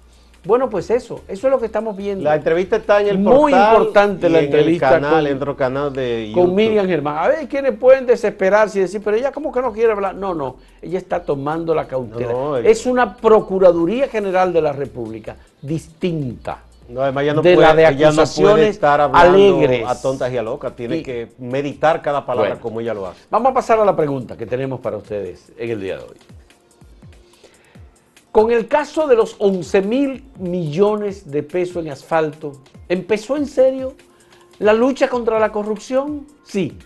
Bueno, 0.46 0.70
pues 0.70 0.89
eso, 0.89 1.20
eso 1.28 1.48
es 1.48 1.51
lo 1.51 1.60
que 1.60 1.66
estamos 1.66 1.98
viendo. 1.98 2.24
La 2.24 2.36
entrevista 2.36 2.78
está 2.78 3.01
en 3.01 3.08
el 3.10 3.18
Muy 3.18 3.51
portal 3.51 3.74
importante 3.74 4.28
y 4.28 4.30
la 4.32 4.39
en 4.39 4.46
entrevista 4.46 4.96
el 4.96 5.01
canal, 5.01 5.28
con- 5.28 5.36
otro 5.36 5.58
canal 5.58 5.92
de 5.94 6.30
YouTube. 6.30 6.46
con 6.46 6.56
Miriam 6.56 6.88
Germán. 6.88 7.18
A 7.18 7.28
ver, 7.28 7.48
quienes 7.50 7.78
pueden 7.78 8.06
desesperarse 8.06 8.80
y 8.80 8.82
decir, 8.84 9.01
pero 9.04 9.18
ella 9.18 9.34
como 9.34 9.51
que 9.51 9.62
no 9.62 9.74
quiere 9.74 9.92
hablar. 9.92 10.16
No, 10.16 10.34
no, 10.34 10.56
ella 10.82 10.98
está 10.98 11.22
tomando 11.24 11.75
la 11.75 11.86
cautela. 11.88 12.32
No, 12.32 12.56
Es 12.56 12.86
una 12.86 13.18
Procuraduría 13.18 14.08
General 14.08 14.54
de 14.54 14.62
la 14.62 14.72
República 14.72 15.36
distinta. 15.62 16.60
No, 16.89 17.01
además 17.03 17.25
no, 17.36 17.41
de 17.41 17.53
puede, 17.55 17.67
la 17.67 17.75
de 17.75 17.81
ella 17.84 17.91
no 17.91 17.98
puede 17.98 18.08
acusaciones 18.22 18.67
estar 18.69 19.00
alegres. 19.13 19.86
a 19.88 20.01
tontas 20.01 20.31
y 20.34 20.38
a 20.38 20.43
locas, 20.43 20.75
tiene 20.75 20.98
Y- 20.98 21.03
que 21.03 21.31
meditar 21.38 22.01
cada 22.01 22.25
palabra 22.25 22.50
Bueno. 22.51 22.62
como 22.63 22.79
ella 22.81 22.93
lo 22.96 23.05
hace. 23.08 23.22
Vamos 23.29 23.51
a 23.51 23.53
pasar 23.53 23.79
a 23.79 23.86
la 23.86 23.96
pregunta 23.96 24.36
que 24.36 24.46
tenemos 24.48 24.79
para 24.79 24.98
ustedes 24.98 25.51
en 25.58 25.69
el 25.69 25.81
día 25.81 25.98
de 25.98 26.03
hoy. 26.03 26.17
Con 28.31 28.51
el 28.51 28.67
caso 28.67 29.08
de 29.08 29.15
los 29.15 29.36
11 29.39 29.81
mil 29.81 30.24
millones 30.38 31.29
de 31.31 31.43
pesos 31.43 31.84
en 31.86 31.91
asfalto, 31.91 32.53
¿empezó 32.88 33.38
en 33.38 33.48
serio 33.48 33.93
la 34.60 34.74
lucha 34.74 35.08
contra 35.10 35.39
la 35.39 35.51
corrupción? 35.51 36.27
Sí. 36.43 36.77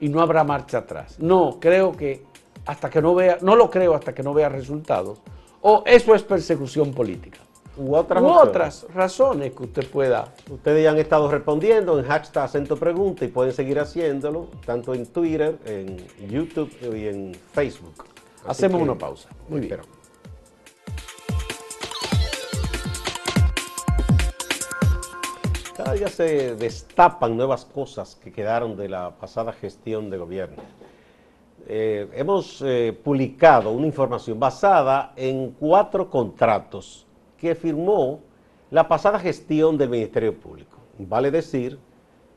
Y 0.00 0.08
no 0.08 0.20
habrá 0.20 0.42
marcha 0.42 0.78
atrás. 0.78 1.16
No, 1.20 1.58
creo 1.60 1.92
que 1.96 2.24
hasta 2.66 2.90
que 2.90 3.00
no 3.00 3.14
vea, 3.14 3.38
no 3.42 3.54
lo 3.56 3.70
creo 3.70 3.94
hasta 3.94 4.12
que 4.14 4.22
no 4.22 4.34
vea 4.34 4.48
resultados. 4.48 5.18
O 5.60 5.84
eso 5.86 6.14
es 6.16 6.22
persecución 6.24 6.92
política. 6.92 7.38
U 7.76 7.94
otras 7.96 8.22
U 8.22 8.26
otras 8.26 8.86
razones 8.94 9.52
que 9.54 9.62
usted 9.62 9.88
pueda. 9.90 10.32
Ustedes 10.50 10.84
ya 10.84 10.90
han 10.90 10.98
estado 10.98 11.30
respondiendo 11.30 11.98
en 11.98 12.04
hashtag 12.06 12.44
acento 12.44 12.76
pregunta 12.76 13.24
y 13.24 13.28
pueden 13.28 13.52
seguir 13.54 13.78
haciéndolo, 13.80 14.48
tanto 14.66 14.92
en 14.94 15.06
Twitter, 15.06 15.58
en 15.64 15.96
YouTube 16.28 16.70
y 16.94 17.06
en 17.08 17.34
Facebook. 17.52 17.94
Así 18.40 18.64
Hacemos 18.64 18.78
que- 18.78 18.82
una 18.84 18.98
pausa. 18.98 19.28
Muy 19.48 19.60
bien. 19.60 19.80
Cada 25.76 25.94
día 25.94 26.08
se 26.08 26.54
destapan 26.56 27.36
nuevas 27.36 27.64
cosas 27.64 28.16
que 28.22 28.30
quedaron 28.30 28.76
de 28.76 28.88
la 28.88 29.10
pasada 29.18 29.52
gestión 29.52 30.10
de 30.10 30.18
gobierno. 30.18 30.62
Eh, 31.66 32.08
hemos 32.14 32.60
eh, 32.62 32.96
publicado 33.02 33.70
una 33.70 33.86
información 33.86 34.38
basada 34.38 35.12
en 35.16 35.52
cuatro 35.52 36.10
contratos 36.10 37.06
que 37.42 37.56
firmó 37.56 38.20
la 38.70 38.86
pasada 38.86 39.18
gestión 39.18 39.76
del 39.76 39.88
Ministerio 39.90 40.32
Público. 40.32 40.78
Vale 40.96 41.32
decir, 41.32 41.76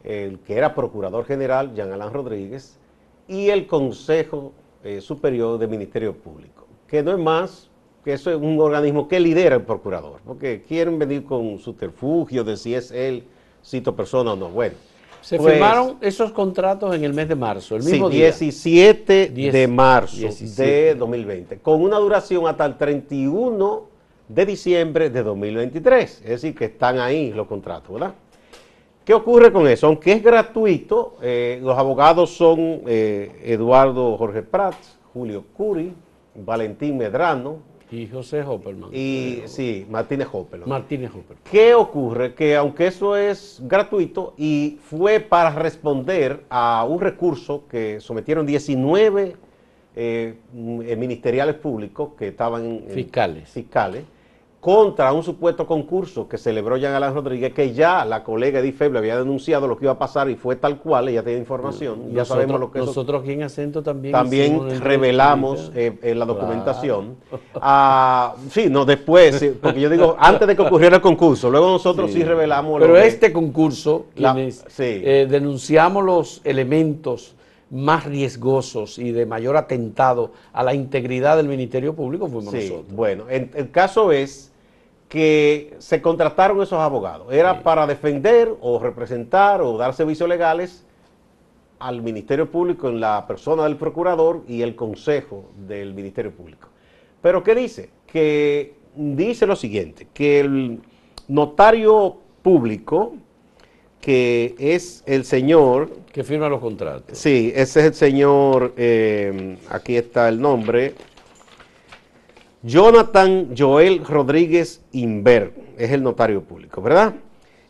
el 0.03 0.39
que 0.39 0.57
era 0.57 0.73
Procurador 0.73 1.25
General, 1.25 1.73
Jean 1.75 1.93
Alain 1.93 2.11
Rodríguez, 2.11 2.79
y 3.27 3.49
el 3.49 3.67
Consejo 3.67 4.51
eh, 4.83 5.01
Superior 5.01 5.59
del 5.59 5.69
Ministerio 5.69 6.13
Público, 6.15 6.65
que 6.87 7.03
no 7.03 7.11
es 7.11 7.19
más 7.19 7.69
que 8.03 8.13
eso 8.13 8.31
es 8.31 8.37
un 8.37 8.59
organismo 8.59 9.07
que 9.07 9.19
lidera 9.19 9.55
el 9.55 9.61
procurador, 9.63 10.21
porque 10.25 10.63
quieren 10.67 10.97
venir 10.97 11.23
con 11.23 11.57
subterfugio 11.59 12.43
de 12.43 12.57
si 12.57 12.73
es 12.73 12.89
él, 12.91 13.23
cito 13.63 13.95
persona 13.95 14.33
o 14.33 14.35
no. 14.35 14.49
Bueno, 14.49 14.73
Se 15.21 15.37
pues, 15.37 15.53
firmaron 15.53 15.97
esos 16.01 16.31
contratos 16.31 16.95
en 16.95 17.03
el 17.03 17.13
mes 17.13 17.27
de 17.27 17.35
marzo, 17.35 17.75
el 17.75 17.83
Sí, 17.83 17.91
mismo 17.93 18.09
día. 18.09 18.25
17 18.25 19.31
Diez- 19.33 19.51
de 19.53 19.67
marzo 19.67 20.17
17. 20.17 20.63
de 20.71 20.95
2020, 20.95 21.59
con 21.59 21.81
una 21.81 21.97
duración 21.97 22.47
hasta 22.47 22.65
el 22.65 22.75
31 22.77 23.93
de 24.27 24.45
diciembre 24.45 25.09
de 25.09 25.23
2023. 25.23 26.21
Es 26.21 26.29
decir, 26.29 26.55
que 26.55 26.65
están 26.65 26.99
ahí 26.99 27.31
los 27.31 27.47
contratos, 27.47 27.93
¿verdad? 27.93 28.13
¿Qué 29.03 29.13
ocurre 29.13 29.51
con 29.51 29.67
eso? 29.67 29.85
Aunque 29.87 30.13
es 30.13 30.23
gratuito, 30.23 31.17
eh, 31.21 31.59
los 31.61 31.77
abogados 31.77 32.31
son 32.31 32.81
eh, 32.87 33.39
Eduardo 33.43 34.17
Jorge 34.17 34.41
Prats, 34.41 34.97
Julio 35.13 35.43
Curi, 35.55 35.93
Valentín 36.33 36.97
Medrano 36.97 37.59
Y 37.91 38.07
José 38.07 38.41
Hopperman. 38.41 38.89
y, 38.91 39.43
sí, 39.45 39.85
Martínez 39.91 40.27
Hopper. 40.31 40.65
Martínez 40.65 41.11
Hopper. 41.11 41.37
¿Qué 41.49 41.75
ocurre? 41.75 42.33
Que 42.33 42.55
aunque 42.55 42.87
eso 42.87 43.15
es 43.15 43.61
gratuito 43.65 44.33
y 44.37 44.79
fue 44.81 45.19
para 45.19 45.51
responder 45.51 46.43
a 46.49 46.83
un 46.89 46.99
recurso 46.99 47.65
que 47.69 47.99
sometieron 47.99 48.43
19 48.47 49.35
eh, 49.95 50.35
ministeriales 50.51 51.55
públicos 51.55 52.09
que 52.17 52.29
estaban 52.29 52.85
Fiscales. 52.89 53.49
fiscales 53.49 54.03
contra 54.69 55.13
un 55.13 55.21
supuesto 55.21 55.67
concurso 55.67 56.27
que 56.27 56.39
celebró 56.39 56.75
Jean 56.75 56.91
Alain 56.95 57.13
Rodríguez, 57.13 57.53
que 57.53 57.71
ya 57.75 58.03
la 58.03 58.23
colega 58.23 58.61
Edith 58.61 58.75
Feble 58.75 58.97
había 58.97 59.15
denunciado 59.15 59.67
lo 59.67 59.77
que 59.77 59.85
iba 59.85 59.91
a 59.91 59.99
pasar 59.99 60.27
y 60.27 60.35
fue 60.35 60.55
tal 60.55 60.79
cual, 60.79 61.07
ella 61.07 61.21
tiene 61.21 61.37
información, 61.37 62.11
ya 62.11 62.25
sabemos 62.25 62.59
lo 62.59 62.71
que 62.71 62.79
eso 62.79 62.87
Nosotros 62.87 63.21
aquí 63.21 63.33
en 63.33 63.43
Acento 63.43 63.83
también. 63.83 64.11
también 64.11 64.81
revelamos 64.81 65.71
eh, 65.75 65.95
en 66.01 66.17
la 66.17 66.25
documentación. 66.25 67.15
Ah, 67.61 68.33
sí, 68.49 68.65
no, 68.71 68.85
después, 68.85 69.35
sí, 69.35 69.51
porque 69.61 69.79
yo 69.81 69.87
digo, 69.87 70.15
antes 70.17 70.47
de 70.47 70.55
que 70.55 70.63
ocurriera 70.63 70.95
el 70.95 71.01
concurso, 71.03 71.51
luego 71.51 71.67
nosotros 71.67 72.11
sí, 72.11 72.23
revelamos. 72.23 72.79
lo 72.79 72.87
Pero 72.87 72.97
este 72.97 73.31
concurso, 73.31 74.07
La- 74.15 74.33
quienes 74.33 74.65
sí. 74.67 74.83
eh, 75.03 75.27
denunciamos 75.29 76.03
los 76.03 76.41
elementos 76.43 77.35
más 77.69 78.05
riesgosos 78.05 78.97
y 78.97 79.11
de 79.11 79.27
mayor 79.27 79.57
atentado 79.57 80.31
a 80.53 80.63
la 80.63 80.73
integridad 80.73 81.37
del 81.37 81.47
Ministerio 81.47 81.93
Público 81.93 82.27
fuimos 82.27 82.51
Sí, 82.51 82.69
nosotros. 82.69 82.95
bueno, 82.95 83.25
en- 83.29 83.51
el 83.53 83.69
caso 83.69 84.11
es 84.11 84.51
que 85.15 85.77
se 85.79 86.01
contrataron 86.01 86.61
esos 86.61 86.77
abogados. 86.77 87.31
Era 87.31 87.63
para 87.63 87.87
defender 87.87 88.53
o 88.59 88.79
representar 88.79 89.61
o 89.61 89.77
dar 89.77 89.93
servicios 89.93 90.27
legales 90.27 90.85
al 91.79 92.01
Ministerio 92.01 92.51
Público 92.51 92.89
en 92.89 92.99
la 92.99 93.25
persona 93.25 93.63
del 93.63 93.77
procurador 93.77 94.43
y 94.45 94.61
el 94.61 94.75
consejo 94.75 95.45
del 95.55 95.93
Ministerio 95.93 96.33
Público. 96.33 96.67
Pero 97.21 97.41
¿qué 97.45 97.55
dice? 97.55 97.91
Que 98.05 98.73
dice 98.93 99.45
lo 99.45 99.55
siguiente, 99.55 100.09
que 100.13 100.41
el 100.41 100.81
notario 101.29 102.17
público, 102.41 103.15
que 104.01 104.53
es 104.59 105.01
el 105.05 105.23
señor 105.23 105.91
Que 106.11 106.25
firma 106.25 106.49
los 106.49 106.59
contratos. 106.59 107.17
Sí, 107.17 107.53
ese 107.55 107.79
es 107.79 107.85
el 107.85 107.93
señor, 107.93 108.73
eh, 108.75 109.59
aquí 109.69 109.95
está 109.95 110.27
el 110.27 110.41
nombre, 110.41 110.93
Jonathan 112.65 113.49
Joel 113.55 114.03
Rodríguez 114.03 114.81
Inver, 114.91 115.53
es 115.77 115.91
el 115.91 116.01
notario 116.01 116.41
público, 116.41 116.81
¿verdad? 116.81 117.13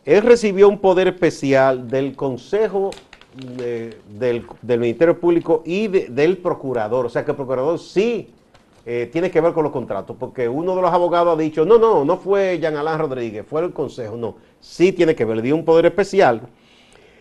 Él 0.05 0.21
recibió 0.21 0.69
un 0.69 0.79
poder 0.79 1.09
especial 1.09 1.89
del 1.89 2.15
Consejo 2.15 2.91
del, 3.57 4.45
del 4.61 4.79
Ministerio 4.79 5.19
Público 5.19 5.63
y 5.65 5.87
de- 5.89 6.07
del 6.07 6.37
Procurador, 6.37 7.05
o 7.05 7.09
sea 7.09 7.25
que 7.25 7.31
el 7.31 7.37
Procurador 7.37 7.77
sí 7.77 8.29
eh, 8.85 9.09
tiene 9.11 9.29
que 9.29 9.41
ver 9.41 9.51
con 9.51 9.63
los 9.63 9.73
contratos, 9.73 10.15
porque 10.17 10.47
uno 10.47 10.73
de 10.75 10.81
los 10.81 10.93
abogados 10.93 11.35
ha 11.37 11.41
dicho, 11.41 11.65
no, 11.65 11.77
no, 11.77 12.05
no 12.05 12.15
fue 12.17 12.57
Jean 12.61 12.77
Alain 12.77 12.99
Rodríguez, 12.99 13.45
fue 13.45 13.63
el 13.63 13.73
Consejo, 13.73 14.15
no, 14.15 14.37
sí 14.61 14.93
tiene 14.93 15.13
que 15.13 15.25
ver, 15.25 15.35
le 15.37 15.41
dio 15.43 15.55
un 15.55 15.65
poder 15.65 15.87
especial. 15.87 16.41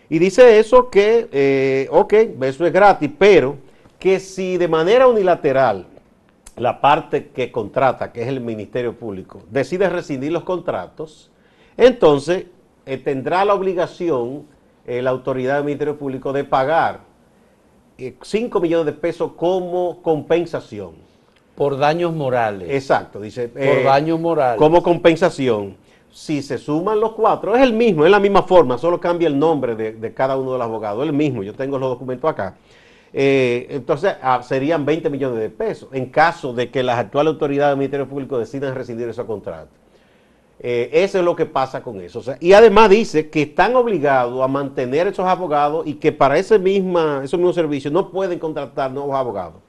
Y 0.07 0.19
dice 0.19 0.59
eso 0.59 0.89
que, 0.89 1.27
eh, 1.31 1.87
ok, 1.91 2.13
eso 2.43 2.65
es 2.65 2.71
gratis, 2.71 3.09
pero 3.17 3.57
que 3.99 4.19
si 4.21 4.55
de 4.57 4.67
manera 4.69 5.07
unilateral 5.07 5.87
la 6.57 6.81
parte 6.81 7.27
que 7.27 7.51
contrata, 7.51 8.11
que 8.11 8.21
es 8.21 8.27
el 8.27 8.41
Ministerio 8.41 8.97
Público, 8.97 9.41
decide 9.49 9.89
rescindir 9.89 10.31
los 10.31 10.43
contratos, 10.43 11.31
entonces 11.77 12.45
eh, 12.85 12.97
tendrá 12.97 13.43
la 13.43 13.53
obligación 13.53 14.45
eh, 14.87 15.01
la 15.01 15.09
autoridad 15.09 15.55
del 15.55 15.65
Ministerio 15.65 15.97
Público 15.97 16.31
de 16.31 16.43
pagar 16.43 16.99
5 18.21 18.59
millones 18.59 18.85
de 18.85 18.91
pesos 18.91 19.31
como 19.35 20.01
compensación. 20.03 20.91
Por 21.55 21.77
daños 21.77 22.13
morales. 22.13 22.69
Exacto, 22.69 23.19
dice. 23.19 23.47
por 23.47 23.83
daños 23.83 24.19
morales. 24.19 24.59
Como 24.59 24.83
compensación. 24.83 25.77
si 26.11 26.41
se 26.41 26.57
suman 26.57 26.99
los 26.99 27.13
cuatro, 27.13 27.55
es 27.55 27.61
el 27.61 27.73
mismo, 27.73 28.05
es 28.05 28.11
la 28.11 28.19
misma 28.19 28.43
forma, 28.43 28.77
solo 28.77 28.99
cambia 28.99 29.27
el 29.27 29.37
nombre 29.39 29.75
de, 29.75 30.13
cada 30.13 30.37
uno 30.37 30.53
de 30.53 30.57
los 30.59 30.65
abogados, 30.65 31.03
es 31.03 31.09
el 31.09 31.15
mismo, 31.15 31.43
yo 31.43 31.53
tengo 31.53 31.77
los 31.77 31.89
documentos 31.89 32.29
acá. 32.29 32.55
Eh, 33.17 33.67
entonces 33.69 34.13
ah, 34.21 34.43
serían 34.43 34.83
20 34.85 35.09
millones 35.09 35.39
de 35.39 35.49
pesos 35.49 35.87
en 35.93 36.07
caso 36.07 36.51
de 36.51 36.69
que 36.69 36.83
las 36.83 36.99
actuales 36.99 37.31
autoridades 37.31 37.71
del 37.71 37.77
Ministerio 37.77 38.09
Público 38.09 38.37
decidan 38.37 38.75
rescindir 38.75 39.07
esos 39.07 39.25
contratos. 39.25 39.69
Eh, 40.59 40.89
eso 40.91 41.19
es 41.19 41.23
lo 41.23 41.33
que 41.33 41.45
pasa 41.45 41.81
con 41.81 42.01
eso. 42.01 42.21
y 42.41 42.51
además 42.51 42.89
dice 42.89 43.29
que 43.29 43.43
están 43.43 43.73
obligados 43.77 44.43
a 44.43 44.49
mantener 44.49 45.07
esos 45.07 45.25
abogados 45.25 45.87
y 45.87 45.93
que 45.93 46.11
para 46.11 46.37
ese 46.37 46.59
misma, 46.59 47.21
esos 47.23 47.39
mismos 47.39 47.55
servicios 47.55 47.93
no 47.93 48.11
pueden 48.11 48.37
contratar 48.37 48.91
nuevos 48.91 49.15
abogados, 49.15 49.61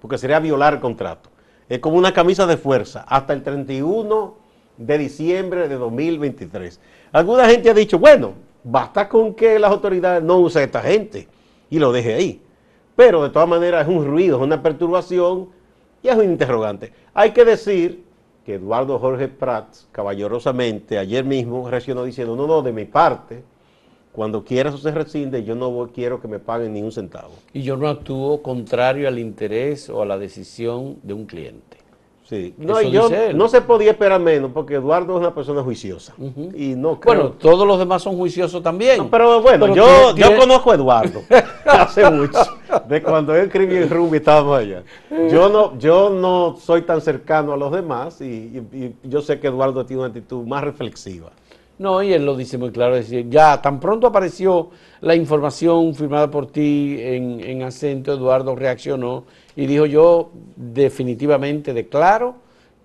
porque 0.00 0.16
sería 0.16 0.40
violar 0.40 0.72
el 0.72 0.80
contrato. 0.80 1.28
Es 1.68 1.80
como 1.80 1.98
una 1.98 2.14
camisa 2.14 2.46
de 2.46 2.56
fuerza 2.56 3.04
hasta 3.06 3.34
el 3.34 3.42
31 3.42 4.34
de 4.78 4.96
diciembre 4.96 5.68
de 5.68 5.74
2023. 5.74 6.80
Alguna 7.12 7.50
gente 7.50 7.68
ha 7.68 7.74
dicho, 7.74 7.98
bueno, 7.98 8.32
basta 8.62 9.10
con 9.10 9.34
que 9.34 9.58
las 9.58 9.70
autoridades 9.70 10.22
no 10.22 10.38
usen 10.38 10.62
a 10.62 10.64
esta 10.64 10.80
gente 10.80 11.28
y 11.68 11.78
lo 11.78 11.92
deje 11.92 12.14
ahí. 12.14 12.43
Pero 12.96 13.22
de 13.22 13.30
todas 13.30 13.48
maneras 13.48 13.88
es 13.88 13.94
un 13.94 14.04
ruido, 14.06 14.36
es 14.36 14.42
una 14.42 14.62
perturbación 14.62 15.48
y 16.02 16.08
es 16.08 16.16
un 16.16 16.24
interrogante. 16.24 16.92
Hay 17.12 17.32
que 17.32 17.44
decir 17.44 18.04
que 18.44 18.54
Eduardo 18.54 18.98
Jorge 18.98 19.28
Prats, 19.28 19.88
caballerosamente, 19.90 20.98
ayer 20.98 21.24
mismo 21.24 21.68
reaccionó 21.68 22.04
diciendo, 22.04 22.36
no, 22.36 22.46
no, 22.46 22.62
de 22.62 22.72
mi 22.72 22.84
parte, 22.84 23.42
cuando 24.12 24.44
quiera 24.44 24.68
eso 24.68 24.78
se 24.78 24.92
rescinde, 24.92 25.42
yo 25.42 25.56
no 25.56 25.90
quiero 25.92 26.20
que 26.20 26.28
me 26.28 26.38
paguen 26.38 26.74
ni 26.74 26.82
un 26.82 26.92
centavo. 26.92 27.32
Y 27.52 27.62
yo 27.62 27.76
no 27.76 27.88
actúo 27.88 28.42
contrario 28.42 29.08
al 29.08 29.18
interés 29.18 29.90
o 29.90 30.02
a 30.02 30.06
la 30.06 30.18
decisión 30.18 30.98
de 31.02 31.14
un 31.14 31.26
cliente. 31.26 31.78
Sí, 32.24 32.54
no, 32.56 32.80
yo, 32.80 33.10
no 33.34 33.48
se 33.48 33.60
podía 33.60 33.90
esperar 33.90 34.18
menos 34.18 34.50
porque 34.52 34.76
Eduardo 34.76 35.14
es 35.14 35.20
una 35.20 35.34
persona 35.34 35.62
juiciosa. 35.62 36.14
y 36.54 36.74
no 36.74 36.96
Bueno, 37.04 37.32
todos 37.32 37.68
los 37.68 37.78
demás 37.78 38.02
son 38.02 38.16
juiciosos 38.16 38.62
también. 38.62 39.10
pero 39.10 39.42
bueno, 39.42 39.74
yo, 39.74 40.16
yo 40.16 40.34
conozco 40.38 40.72
a 40.72 40.74
Eduardo 40.74 41.20
hace 41.66 42.10
mucho, 42.10 42.38
de 42.88 43.02
cuando 43.02 43.34
él 43.34 43.44
escribió 43.44 43.82
en 43.82 43.90
Rumbi 43.90 44.16
estábamos 44.16 44.58
allá. 44.58 44.82
Yo 45.30 45.50
no, 45.50 45.78
yo 45.78 46.08
no 46.08 46.56
soy 46.58 46.82
tan 46.82 47.02
cercano 47.02 47.52
a 47.52 47.56
los 47.58 47.70
demás 47.70 48.22
y, 48.22 48.64
yo 49.02 49.20
sé 49.20 49.38
que 49.38 49.48
Eduardo 49.48 49.84
tiene 49.84 50.00
una 50.00 50.08
actitud 50.08 50.46
más 50.46 50.64
reflexiva. 50.64 51.30
No, 51.76 52.02
y 52.02 52.12
él 52.12 52.24
lo 52.24 52.36
dice 52.36 52.56
muy 52.56 52.70
claro, 52.70 52.96
es 52.96 53.10
decir, 53.10 53.28
ya 53.28 53.60
tan 53.60 53.80
pronto 53.80 54.06
apareció 54.06 54.70
la 55.00 55.14
información 55.14 55.94
firmada 55.94 56.30
por 56.30 56.46
ti 56.46 56.96
en, 57.00 57.40
en 57.40 57.62
acento, 57.64 58.14
Eduardo 58.14 58.54
reaccionó 58.54 59.24
y 59.56 59.66
dijo 59.66 59.86
yo 59.86 60.30
definitivamente 60.56 61.72
declaro 61.72 62.36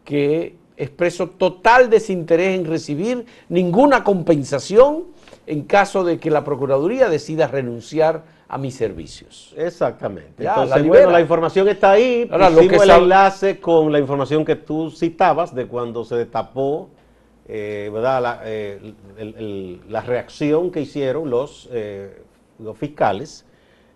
que 0.05 0.55
expreso 0.77 1.27
total 1.27 1.89
desinterés 1.89 2.57
en 2.57 2.65
recibir 2.65 3.25
ninguna 3.49 4.03
compensación 4.03 5.05
en 5.45 5.63
caso 5.63 6.03
de 6.03 6.19
que 6.19 6.29
la 6.29 6.43
Procuraduría 6.43 7.09
decida 7.09 7.47
renunciar 7.47 8.23
a 8.47 8.57
mis 8.57 8.75
servicios. 8.75 9.53
Exactamente. 9.57 10.43
Entonces, 10.45 10.81
la 10.81 10.87
bueno, 10.87 11.11
la 11.11 11.21
información 11.21 11.67
está 11.67 11.91
ahí. 11.91 12.27
Ahora, 12.31 12.49
lo 12.49 12.61
que 12.61 12.75
el 12.75 12.89
enlace 12.89 13.59
con 13.59 13.91
la 13.91 13.99
información 13.99 14.45
que 14.45 14.55
tú 14.55 14.89
citabas 14.89 15.53
de 15.53 15.67
cuando 15.67 16.03
se 16.03 16.15
destapó 16.15 16.89
eh, 17.51 17.89
¿verdad? 17.91 18.21
La, 18.21 18.41
eh, 18.45 18.93
la, 19.89 20.01
reacción 20.01 20.69
que 20.69 20.81
hicieron 20.81 21.31
los, 21.31 21.67
eh, 21.71 22.21
los 22.59 22.77
fiscales 22.77 23.43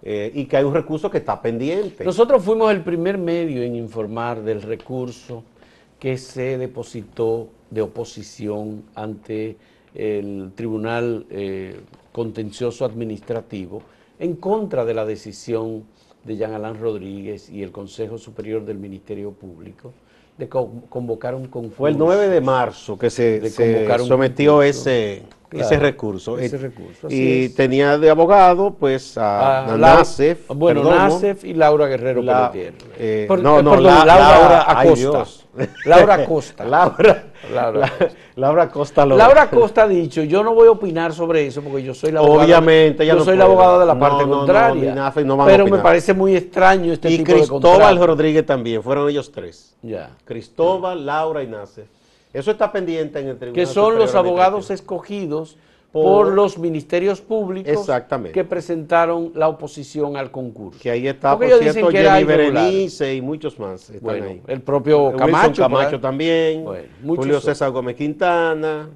eh, 0.06 0.32
y 0.34 0.46
que 0.46 0.58
hay 0.58 0.66
un 0.66 0.74
recurso 0.74 1.10
que 1.10 1.20
está 1.20 1.42
pendiente. 1.42 2.04
Nosotros 2.04 2.44
fuimos 2.44 2.70
el 2.72 2.84
primer 2.84 3.18
medio 3.18 3.64
en 3.64 3.76
informar 3.76 4.44
del 4.44 4.62
recurso 4.62 5.44
que 5.98 6.18
se 6.18 6.58
depositó 6.58 7.48
de 7.70 7.82
oposición 7.82 8.84
ante 8.96 9.56
el 9.96 10.52
Tribunal 10.56 11.26
eh, 11.30 11.80
Contencioso 12.12 12.84
Administrativo 12.84 13.82
en 14.20 14.36
contra 14.36 14.84
de 14.84 14.94
la 14.94 15.06
decisión 15.06 15.86
de 16.26 16.36
Jean 16.36 16.54
Alain 16.54 16.78
Rodríguez 16.78 17.50
y 17.50 17.63
el 17.63 17.72
Consejo 17.72 18.18
Superior 18.18 18.66
del 18.66 18.80
Ministerio 18.80 19.32
Público 19.32 19.94
de 20.38 20.50
convocar 20.50 21.36
un 21.36 21.48
concurso. 21.48 21.78
Fue 21.78 21.89
el 21.91 21.98
9 21.98 22.30
de 22.30 22.41
marzo 22.41 22.98
que 22.98 23.10
se, 23.10 23.50
sometió 24.00 24.63
ese, 24.63 25.24
ese 25.52 25.78
recurso. 25.78 26.39
Ese 26.39 26.58
recurso 26.58 27.08
y 27.10 27.50
tenía 27.50 27.98
de 27.98 28.10
abogado 28.10 28.74
pues 28.74 29.17
a, 29.17 29.74
a, 29.74 29.78
Nacef. 29.78 30.48
Bueno, 30.50 30.84
Nacef 30.84 31.43
y 31.43 31.54
Laura 31.54 31.88
Guerrero 31.88 32.22
la, 32.22 32.52
eh, 32.54 33.28
no, 33.30 33.62
no, 33.62 33.76
Laura, 33.80 34.65
Acosta. 34.82 35.26
Laura 35.86 36.15
Acosta. 36.15 36.65
Laura, 36.65 37.26
Laura, 37.51 37.91
Laura 38.36 38.69
Costa. 38.69 39.06
Laura 39.06 39.49
Costa 39.49 39.84
ha 39.84 39.88
dicho, 39.88 40.23
yo 40.23 40.43
no 40.43 40.53
voy 40.53 40.67
a 40.67 40.71
opinar 40.71 41.13
sobre 41.13 41.47
eso 41.47 41.62
porque 41.62 41.84
yo 41.84 41.93
soy 41.93 42.12
la 42.12 42.19
abogada. 42.19 42.45
Obviamente, 42.45 43.06
yo 43.06 43.23
soy 43.23 43.38
la 43.38 43.45
abogada 43.45 43.79
de 43.79 43.86
la 43.86 43.99
parte 43.99 44.23
contraria. 44.23 45.13
pero 45.45 45.67
me 45.67 45.79
parece 45.79 46.13
muy 46.13 46.36
extraño 46.36 46.93
este 46.93 47.10
tipo 47.10 47.32
de 47.32 47.39
Y 47.39 47.41
Cristóbal 47.41 48.06
Rodríguez 48.06 48.45
también, 48.45 48.82
fueron 48.82 49.10
ellos 49.10 49.32
tres. 49.32 49.75
Ya. 49.82 50.12
Cristóbal, 50.25 51.06
Laura 51.06 51.43
y 51.43 51.47
Nace. 51.47 51.86
Eso 52.34 52.51
está 52.51 52.71
pendiente 52.71 53.19
en 53.19 53.27
el 53.27 53.38
Tribunal 53.38 53.53
Que 53.53 53.71
son 53.71 53.97
los 53.97 54.15
abogados 54.15 54.71
escogidos 54.71 55.58
por, 55.93 56.34
los 56.34 56.58
ministerios 56.58 57.21
públicos 57.21 57.88
que 58.34 58.43
presentaron 58.43 59.32
la 59.36 59.47
oposición 59.47 60.17
al 60.17 60.32
concurso. 60.32 60.79
Que 60.82 60.89
ahí 60.89 61.08
está, 61.08 61.38
por 61.38 61.47
cierto, 61.47 61.89
Jenny 61.89 62.23
Berenice 62.23 63.13
y 63.13 63.21
muchos 63.21 63.60
más 63.60 63.91
bueno, 64.01 64.41
El 64.47 64.62
propio 64.62 65.15
Camacho. 65.15 65.62
Camacho 65.62 65.99
también, 65.99 66.65
Julio 67.06 67.39
César 67.39 67.69
Gómez 67.69 67.95
Quintana, 67.95 68.89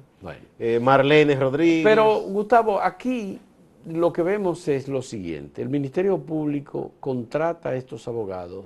eh, 0.58 0.80
Marlene 0.80 1.36
Rodríguez. 1.36 1.84
Pero, 1.84 2.20
Gustavo, 2.22 2.80
aquí 2.80 3.38
lo 3.86 4.12
que 4.12 4.22
vemos 4.22 4.66
es 4.66 4.88
lo 4.88 5.00
siguiente. 5.00 5.62
El 5.62 5.68
Ministerio 5.68 6.18
Público 6.18 6.90
contrata 6.98 7.68
a 7.68 7.76
estos 7.76 8.08
abogados, 8.08 8.64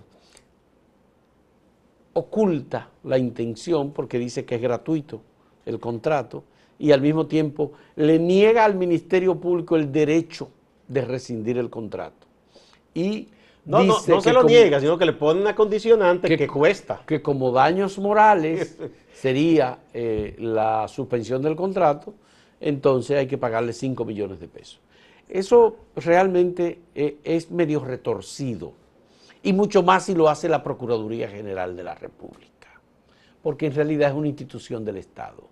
oculta 2.14 2.88
la 3.04 3.18
intención 3.18 3.92
porque 3.92 4.18
dice 4.18 4.46
que 4.46 4.54
es 4.54 4.62
gratuito 4.62 5.20
el 5.66 5.78
contrato, 5.78 6.44
y 6.82 6.90
al 6.90 7.00
mismo 7.00 7.28
tiempo 7.28 7.74
le 7.94 8.18
niega 8.18 8.64
al 8.64 8.74
Ministerio 8.74 9.36
Público 9.36 9.76
el 9.76 9.92
derecho 9.92 10.48
de 10.88 11.02
rescindir 11.02 11.56
el 11.56 11.70
contrato. 11.70 12.26
Y 12.92 13.28
no, 13.64 13.84
no, 13.84 13.98
no 14.04 14.20
se 14.20 14.32
lo 14.32 14.42
niega, 14.42 14.80
sino 14.80 14.98
que 14.98 15.04
le 15.06 15.12
pone 15.12 15.40
una 15.40 15.54
condicionante 15.54 16.36
que, 16.36 16.48
cuesta. 16.48 17.02
Que 17.06 17.22
como 17.22 17.52
daños 17.52 18.00
morales 18.00 18.78
sería 19.14 19.78
eh, 19.94 20.34
la 20.40 20.88
suspensión 20.88 21.40
del 21.40 21.54
contrato, 21.54 22.14
entonces 22.60 23.16
hay 23.16 23.28
que 23.28 23.38
pagarle 23.38 23.72
5 23.72 24.04
millones 24.04 24.40
de 24.40 24.48
pesos. 24.48 24.80
Eso 25.28 25.76
realmente 25.94 26.80
eh, 26.96 27.18
es 27.22 27.48
medio 27.52 27.78
retorcido, 27.78 28.72
y 29.44 29.52
mucho 29.52 29.84
más 29.84 30.06
si 30.06 30.16
lo 30.16 30.28
hace 30.28 30.48
la 30.48 30.64
Procuraduría 30.64 31.28
General 31.28 31.76
de 31.76 31.84
la 31.84 31.94
República, 31.94 32.80
porque 33.40 33.66
en 33.66 33.74
realidad 33.76 34.10
es 34.10 34.16
una 34.16 34.26
institución 34.26 34.84
del 34.84 34.96
Estado 34.96 35.51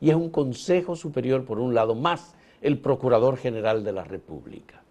y 0.00 0.10
es 0.10 0.16
un 0.16 0.30
Consejo 0.30 0.96
Superior, 0.96 1.44
por 1.44 1.58
un 1.58 1.74
lado, 1.74 1.94
más 1.94 2.34
el 2.62 2.78
Procurador 2.78 3.36
General 3.36 3.84
de 3.84 3.92
la 3.92 4.04
República. 4.04 4.82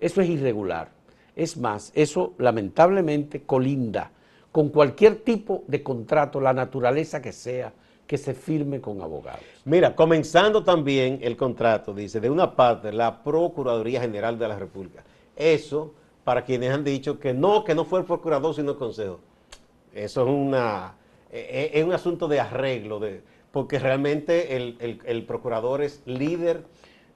Eso 0.00 0.20
es 0.20 0.28
irregular. 0.28 0.90
Es 1.34 1.56
más, 1.56 1.92
eso 1.94 2.32
lamentablemente 2.38 3.42
colinda 3.42 4.10
con 4.50 4.70
cualquier 4.70 5.16
tipo 5.16 5.64
de 5.66 5.82
contrato, 5.82 6.40
la 6.40 6.54
naturaleza 6.54 7.20
que 7.20 7.32
sea, 7.32 7.72
que 8.06 8.16
se 8.16 8.32
firme 8.32 8.80
con 8.80 9.02
abogados. 9.02 9.42
Mira, 9.66 9.94
comenzando 9.94 10.64
también 10.64 11.18
el 11.20 11.36
contrato, 11.36 11.92
dice, 11.92 12.20
de 12.20 12.30
una 12.30 12.54
parte, 12.54 12.92
la 12.92 13.22
Procuraduría 13.22 14.00
General 14.00 14.38
de 14.38 14.48
la 14.48 14.58
República. 14.58 15.02
Eso, 15.34 15.92
para 16.24 16.42
quienes 16.42 16.70
han 16.72 16.84
dicho 16.84 17.18
que 17.18 17.34
no, 17.34 17.64
que 17.64 17.74
no 17.74 17.84
fue 17.84 18.00
el 18.00 18.06
procurador, 18.06 18.54
sino 18.54 18.70
el 18.70 18.78
consejo. 18.78 19.20
Eso 19.92 20.22
es, 20.22 20.28
una, 20.28 20.94
e, 21.30 21.70
e, 21.74 21.78
es 21.78 21.84
un 21.84 21.92
asunto 21.92 22.26
de 22.28 22.40
arreglo, 22.40 22.98
de, 22.98 23.22
porque 23.56 23.78
realmente 23.78 24.54
el, 24.54 25.24
procurador 25.24 25.80
es 25.80 26.02
líder 26.04 26.60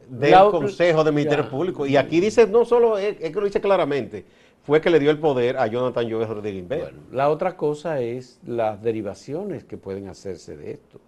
del 0.09 0.33
Consejo 0.51 1.05
de 1.05 1.13
Ministerio 1.13 1.47
Público. 1.51 1.85
Y 1.85 1.99
aquí 1.99 2.19
dice, 2.19 2.47
no 2.47 2.65
solo 2.65 2.97
es, 2.97 3.19
que 3.19 3.31
lo 3.31 3.45
dice 3.45 3.61
claramente, 3.61 4.25
fue 4.63 4.81
que 4.81 4.89
le 4.89 4.99
dio 4.99 5.11
el 5.11 5.19
poder 5.19 5.59
a 5.59 5.67
Jonathan 5.67 6.09
Lloves 6.09 6.31
Rodríguez. 6.31 6.67
Bueno, 6.67 6.99
la 7.13 7.29
otra 7.29 7.59
cosa 7.59 8.01
es 8.01 8.41
las 8.47 8.83
derivaciones 8.83 9.65
que 9.65 9.77
pueden 9.77 10.09
hacerse 10.09 10.57
de 10.57 10.71
esto. 10.71 10.99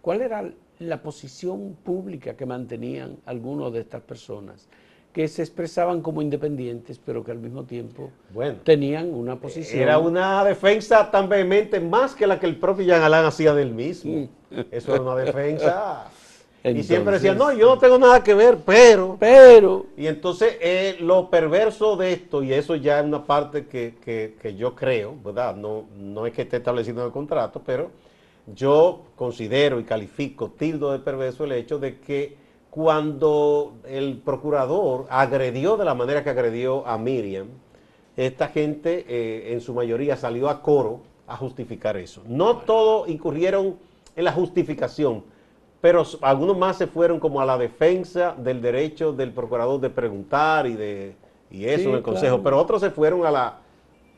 ¿Cuál 0.00 0.22
era 0.22 0.50
la 0.80 1.02
posición 1.02 1.76
pública 1.84 2.34
que 2.36 2.44
mantenían 2.44 3.18
algunos 3.26 3.72
de 3.72 3.82
estas 3.82 4.02
personas? 4.02 4.68
Que 5.12 5.26
se 5.26 5.42
expresaban 5.42 6.02
como 6.02 6.22
independientes, 6.22 7.00
pero 7.04 7.24
que 7.24 7.32
al 7.32 7.38
mismo 7.38 7.64
tiempo 7.64 8.10
tenían 8.64 9.12
una 9.12 9.36
posición. 9.36 9.82
Era 9.82 9.98
una 9.98 10.44
defensa 10.44 11.10
tan 11.10 11.28
vehemente 11.28 11.80
más 11.80 12.14
que 12.14 12.26
la 12.26 12.38
que 12.38 12.46
el 12.46 12.56
propio 12.56 12.86
Jean 12.86 13.02
Alain 13.02 13.24
hacía 13.24 13.52
del 13.52 13.72
mismo. 13.72 14.28
Eso 14.70 14.94
era 14.94 15.02
una 15.02 15.16
defensa. 15.16 16.08
y 16.64 16.82
siempre 16.84 17.14
decía, 17.14 17.34
no, 17.34 17.52
yo 17.52 17.74
no 17.74 17.78
tengo 17.78 17.98
nada 17.98 18.22
que 18.22 18.34
ver, 18.34 18.58
pero. 18.64 19.16
Pero. 19.18 19.86
Y 19.96 20.06
entonces 20.06 20.56
eh, 20.60 20.96
lo 21.00 21.28
perverso 21.28 21.96
de 21.96 22.12
esto, 22.12 22.44
y 22.44 22.52
eso 22.52 22.76
ya 22.76 23.00
es 23.00 23.04
una 23.04 23.24
parte 23.26 23.66
que, 23.66 23.94
que, 24.40 24.54
yo 24.54 24.76
creo, 24.76 25.16
¿verdad? 25.24 25.56
No, 25.56 25.86
no 25.98 26.24
es 26.24 26.32
que 26.32 26.42
esté 26.42 26.58
establecido 26.58 27.00
en 27.00 27.06
el 27.06 27.12
contrato, 27.12 27.60
pero 27.64 27.90
Yo 28.54 29.06
considero 29.16 29.80
y 29.80 29.84
califico 29.84 30.50
tildo 30.56 30.92
de 30.92 31.00
perverso 31.00 31.44
el 31.44 31.52
hecho 31.52 31.78
de 31.78 31.98
que 31.98 32.39
cuando 32.70 33.74
el 33.86 34.18
procurador 34.18 35.06
agredió 35.10 35.76
de 35.76 35.84
la 35.84 35.94
manera 35.94 36.22
que 36.22 36.30
agredió 36.30 36.86
a 36.86 36.98
Miriam, 36.98 37.48
esta 38.16 38.48
gente 38.48 39.04
eh, 39.08 39.52
en 39.52 39.60
su 39.60 39.74
mayoría 39.74 40.16
salió 40.16 40.48
a 40.48 40.62
coro 40.62 41.00
a 41.26 41.36
justificar 41.36 41.96
eso. 41.96 42.22
No 42.26 42.58
todos 42.58 43.08
incurrieron 43.08 43.76
en 44.16 44.24
la 44.24 44.32
justificación, 44.32 45.24
pero 45.80 46.04
algunos 46.22 46.58
más 46.58 46.76
se 46.76 46.86
fueron 46.86 47.18
como 47.18 47.40
a 47.40 47.44
la 47.44 47.56
defensa 47.56 48.34
del 48.36 48.60
derecho 48.60 49.12
del 49.12 49.32
procurador 49.32 49.80
de 49.80 49.90
preguntar 49.90 50.66
y 50.66 50.74
de 50.74 51.16
y 51.50 51.64
eso 51.64 51.88
en 51.88 51.96
el 51.96 52.02
consejo, 52.02 52.40
pero 52.42 52.58
otros 52.58 52.80
se 52.80 52.90
fueron 52.90 53.26
a 53.26 53.30
la, 53.30 53.58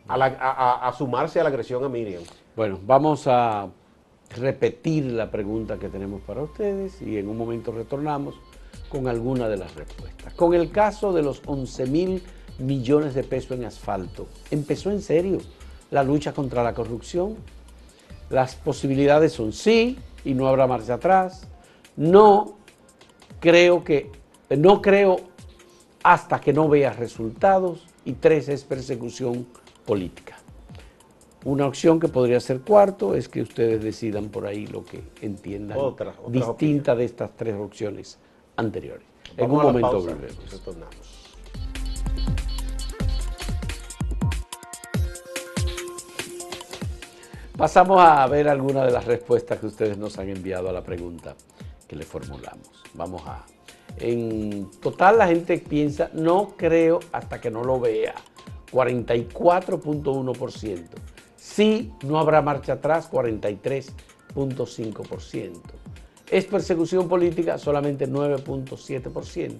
a, 0.06 0.92
sumarse 0.96 1.40
a 1.40 1.42
la 1.42 1.48
agresión 1.48 1.82
a 1.82 1.88
Miriam. 1.88 2.22
Bueno, 2.54 2.78
vamos 2.84 3.26
a 3.26 3.68
repetir 4.37 5.05
la 5.07 5.31
pregunta 5.31 5.79
que 5.79 5.88
tenemos 5.88 6.21
para 6.23 6.42
ustedes 6.42 7.01
y 7.03 7.18
en 7.18 7.29
un 7.29 7.37
momento 7.37 7.73
retornamos 7.73 8.35
con 8.88 9.09
alguna 9.09 9.49
de 9.49 9.57
las 9.57 9.75
respuestas. 9.75 10.35
Con 10.35 10.55
el 10.55 10.71
caso 10.71 11.12
de 11.12 11.23
los 11.23 11.42
11 11.47 11.87
mil 11.87 12.23
millones 12.59 13.14
de 13.14 13.25
pesos 13.25 13.53
en 13.53 13.64
asfalto, 13.64 14.27
¿empezó 14.51 14.90
en 14.90 15.01
serio 15.01 15.38
la 15.90 16.03
lucha 16.03 16.33
contra 16.33 16.62
la 16.62 16.75
corrupción? 16.75 17.37
Las 18.31 18.55
posibilidades 18.55 19.33
son 19.33 19.53
sí 19.53 19.99
y 20.25 20.35
no 20.35 20.49
habrá 20.49 20.66
marcha 20.66 20.95
atrás. 20.95 21.47
No 21.97 22.57
creo 23.40 23.85
que, 23.85 24.11
no 24.57 24.81
creo 24.81 25.21
hasta 26.03 26.40
que 26.40 26.53
no 26.53 26.68
vea 26.68 26.92
resultados. 26.92 27.87
Y 28.05 28.14
tres 28.14 28.49
es 28.49 28.64
persecución 28.64 29.47
política. 29.87 30.41
Una 31.44 31.66
opción 31.66 31.98
que 31.98 32.07
podría 32.07 32.38
ser 32.38 32.61
cuarto 32.61 33.16
es 33.16 33.28
que 33.28 33.42
ustedes 33.42 33.83
decidan 33.83 34.28
por 34.28 34.46
ahí 34.46 34.68
lo 34.68 34.85
que 34.85 35.02
entiendan 35.20 35.76
distinta 36.28 36.94
de 36.94 37.05
estas 37.05 37.37
tres 37.37 37.57
opciones 37.57 38.18
anteriores. 38.57 39.05
en 39.37 39.50
un 39.50 39.62
momento 39.62 40.00
volvemos. 40.00 40.62
Pasamos 47.57 48.00
a 48.00 48.26
ver 48.28 48.48
algunas 48.48 48.87
de 48.87 48.92
las 48.92 49.05
respuestas 49.05 49.59
que 49.59 49.66
ustedes 49.66 49.98
nos 49.98 50.18
han 50.18 50.28
enviado 50.28 50.68
a 50.68 50.72
la 50.72 50.83
pregunta 50.83 51.35
que 51.87 51.96
le 51.96 52.05
formulamos. 52.05 52.70
Vamos 52.94 53.22
a... 53.26 53.44
En 53.98 54.70
total 54.81 55.18
la 55.18 55.26
gente 55.26 55.59
piensa, 55.59 56.11
no 56.12 56.55
creo 56.57 57.00
hasta 57.12 57.40
que 57.40 57.50
no 57.50 57.62
lo 57.62 57.78
vea. 57.78 58.14
44.1%. 58.72 60.81
Sí, 61.42 61.92
no 62.05 62.20
habrá 62.20 62.40
marcha 62.40 62.74
atrás, 62.74 63.11
43.5%. 63.11 65.61
Es 66.31 66.44
persecución 66.44 67.09
política, 67.09 67.59
solamente 67.59 68.09
9.7% 68.09 69.57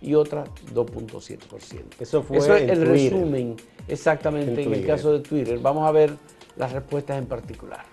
y 0.00 0.14
otra 0.14 0.44
2.7%. 0.72 1.82
Eso 1.98 2.22
fue 2.22 2.38
Eso 2.38 2.54
es 2.54 2.70
el 2.70 2.86
resumen 2.86 3.56
exactamente 3.88 4.62
en, 4.62 4.74
el 4.74 4.86
caso 4.86 5.12
de 5.12 5.18
Twitter. 5.20 5.58
Vamos 5.58 5.88
a 5.88 5.90
ver 5.90 6.14
las 6.56 6.70
respuestas 6.70 7.18
en 7.18 7.26
particular. 7.26 7.84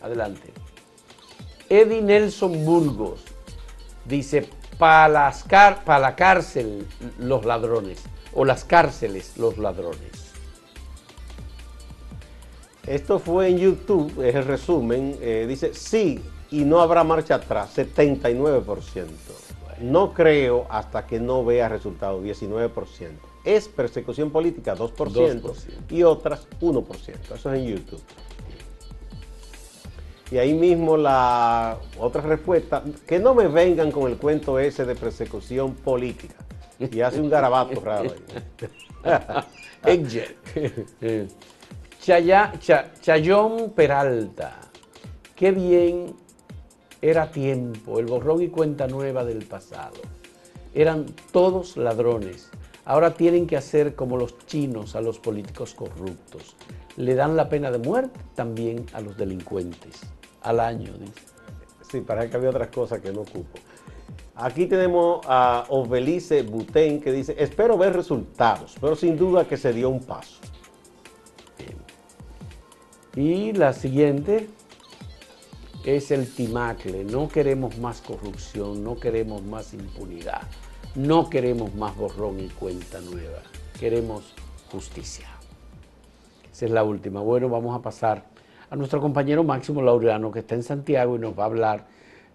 Adelante. 0.00 0.52
Eddie 1.68 2.02
Nelson 2.02 2.64
Burgos 2.64 3.24
dice, 4.04 4.48
para, 4.78 5.32
para 5.84 5.98
la 5.98 6.14
cárcel 6.14 6.86
los 7.18 7.44
ladrones 7.44 8.04
o 8.32 8.44
las 8.44 8.62
cárceles 8.64 9.36
los 9.36 9.58
ladrones. 9.58 10.29
Esto 12.90 13.20
fue 13.20 13.46
en 13.46 13.58
YouTube, 13.58 14.20
es 14.20 14.34
el 14.34 14.44
resumen. 14.44 15.16
Eh, 15.20 15.46
dice, 15.48 15.74
sí, 15.74 16.20
y 16.50 16.64
no 16.64 16.80
habrá 16.80 17.04
marcha 17.04 17.36
atrás, 17.36 17.78
79%. 17.78 19.06
No 19.78 20.12
creo 20.12 20.66
hasta 20.68 21.06
que 21.06 21.20
no 21.20 21.44
vea 21.44 21.68
resultados, 21.68 22.20
19%. 22.24 22.72
Es 23.44 23.68
persecución 23.68 24.32
política, 24.32 24.74
2%, 24.74 25.54
y 25.88 26.02
otras 26.02 26.48
1%. 26.60 27.14
Eso 27.32 27.52
es 27.52 27.60
en 27.60 27.64
YouTube. 27.64 28.02
Y 30.32 30.38
ahí 30.38 30.52
mismo 30.52 30.96
la 30.96 31.78
otra 31.96 32.22
respuesta, 32.22 32.82
que 33.06 33.20
no 33.20 33.36
me 33.36 33.46
vengan 33.46 33.92
con 33.92 34.10
el 34.10 34.18
cuento 34.18 34.58
ese 34.58 34.84
de 34.84 34.96
persecución 34.96 35.74
política. 35.74 36.34
Y 36.80 37.02
hace 37.02 37.20
un 37.20 37.30
garabato 37.30 37.80
raro 37.80 38.10
ahí. 39.84 40.00
Chayón 42.00 43.72
Peralta. 43.74 44.56
Qué 45.36 45.52
bien 45.52 46.14
era 47.02 47.30
tiempo, 47.30 47.98
el 47.98 48.06
borrón 48.06 48.42
y 48.42 48.48
cuenta 48.48 48.86
nueva 48.86 49.22
del 49.22 49.44
pasado. 49.44 50.00
Eran 50.72 51.04
todos 51.30 51.76
ladrones. 51.76 52.48
Ahora 52.86 53.12
tienen 53.12 53.46
que 53.46 53.58
hacer 53.58 53.94
como 53.94 54.16
los 54.16 54.38
chinos 54.46 54.96
a 54.96 55.02
los 55.02 55.18
políticos 55.18 55.74
corruptos. 55.74 56.56
Le 56.96 57.14
dan 57.14 57.36
la 57.36 57.50
pena 57.50 57.70
de 57.70 57.78
muerte 57.78 58.18
también 58.34 58.86
a 58.94 59.02
los 59.02 59.18
delincuentes. 59.18 60.00
Al 60.40 60.60
año, 60.60 60.94
dice. 60.94 61.12
Sí, 61.90 62.00
parece 62.00 62.30
que 62.30 62.36
había 62.38 62.48
otras 62.50 62.68
cosas 62.68 63.00
que 63.00 63.12
no 63.12 63.20
ocupo. 63.20 63.58
Aquí 64.36 64.64
tenemos 64.64 65.20
a 65.28 65.66
Obelice 65.68 66.42
Butén 66.44 66.98
que 67.00 67.12
dice, 67.12 67.36
espero 67.38 67.76
ver 67.76 67.94
resultados, 67.94 68.76
pero 68.80 68.96
sin 68.96 69.18
duda 69.18 69.46
que 69.46 69.58
se 69.58 69.74
dio 69.74 69.90
un 69.90 70.02
paso. 70.02 70.39
Y 73.16 73.52
la 73.52 73.72
siguiente, 73.72 74.48
es 75.84 76.10
el 76.10 76.32
timacle. 76.32 77.04
No 77.04 77.28
queremos 77.28 77.78
más 77.78 78.00
corrupción, 78.00 78.84
no 78.84 78.96
queremos 78.96 79.42
más 79.42 79.72
impunidad, 79.72 80.42
no 80.94 81.30
queremos 81.30 81.74
más 81.74 81.96
borrón 81.96 82.40
y 82.40 82.48
cuenta 82.48 83.00
nueva. 83.00 83.42
Queremos 83.78 84.34
justicia. 84.70 85.26
Esa 86.52 86.66
es 86.66 86.70
la 86.70 86.84
última. 86.84 87.20
Bueno, 87.20 87.48
vamos 87.48 87.76
a 87.78 87.82
pasar 87.82 88.24
a 88.68 88.76
nuestro 88.76 89.00
compañero 89.00 89.42
Máximo 89.42 89.82
Laureano, 89.82 90.30
que 90.30 90.40
está 90.40 90.54
en 90.54 90.62
Santiago 90.62 91.16
y 91.16 91.18
nos 91.18 91.38
va 91.38 91.44
a 91.44 91.46
hablar 91.46 91.86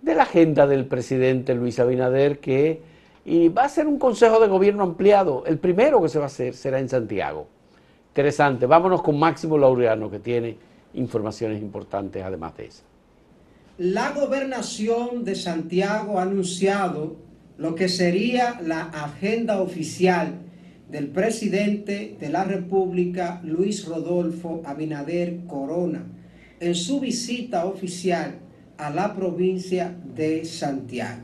de 0.02 0.16
la 0.16 0.24
agenda 0.24 0.68
del 0.68 0.86
presidente 0.86 1.54
Luis 1.54 1.80
Abinader, 1.80 2.40
que 2.40 2.82
y 3.24 3.50
va 3.50 3.64
a 3.64 3.70
ser 3.70 3.88
un 3.88 3.98
consejo 3.98 4.40
de 4.40 4.48
gobierno 4.48 4.84
ampliado. 4.84 5.44
El 5.48 5.58
primero 5.58 6.02
que 6.02 6.10
se 6.10 6.20
va 6.20 6.26
a 6.26 6.28
hacer 6.28 6.54
será 6.54 6.80
en 6.80 6.90
Santiago. 6.90 7.48
Interesante. 8.16 8.66
Vámonos 8.66 9.02
con 9.02 9.20
Máximo 9.20 9.58
Laureano, 9.58 10.10
que 10.10 10.20
tiene 10.20 10.56
informaciones 10.94 11.62
importantes 11.62 12.24
además 12.24 12.56
de 12.56 12.68
esa. 12.68 12.84
La 13.78 14.12
gobernación 14.12 15.26
de 15.26 15.36
Santiago 15.36 16.18
ha 16.18 16.22
anunciado 16.22 17.18
lo 17.58 17.76
que 17.76 17.90
sería 17.90 18.62
la 18.64 18.84
agenda 18.84 19.62
oficial 19.62 20.36
del 20.90 21.10
presidente 21.10 22.16
de 22.18 22.30
la 22.30 22.46
República, 22.46 23.42
Luis 23.44 23.86
Rodolfo 23.86 24.62
Abinader 24.64 25.40
Corona, 25.46 26.06
en 26.62 26.74
su 26.74 27.02
visita 27.02 27.66
oficial 27.66 28.36
a 28.78 28.92
la 28.92 29.14
provincia 29.14 29.94
de 30.16 30.46
Santiago. 30.46 31.24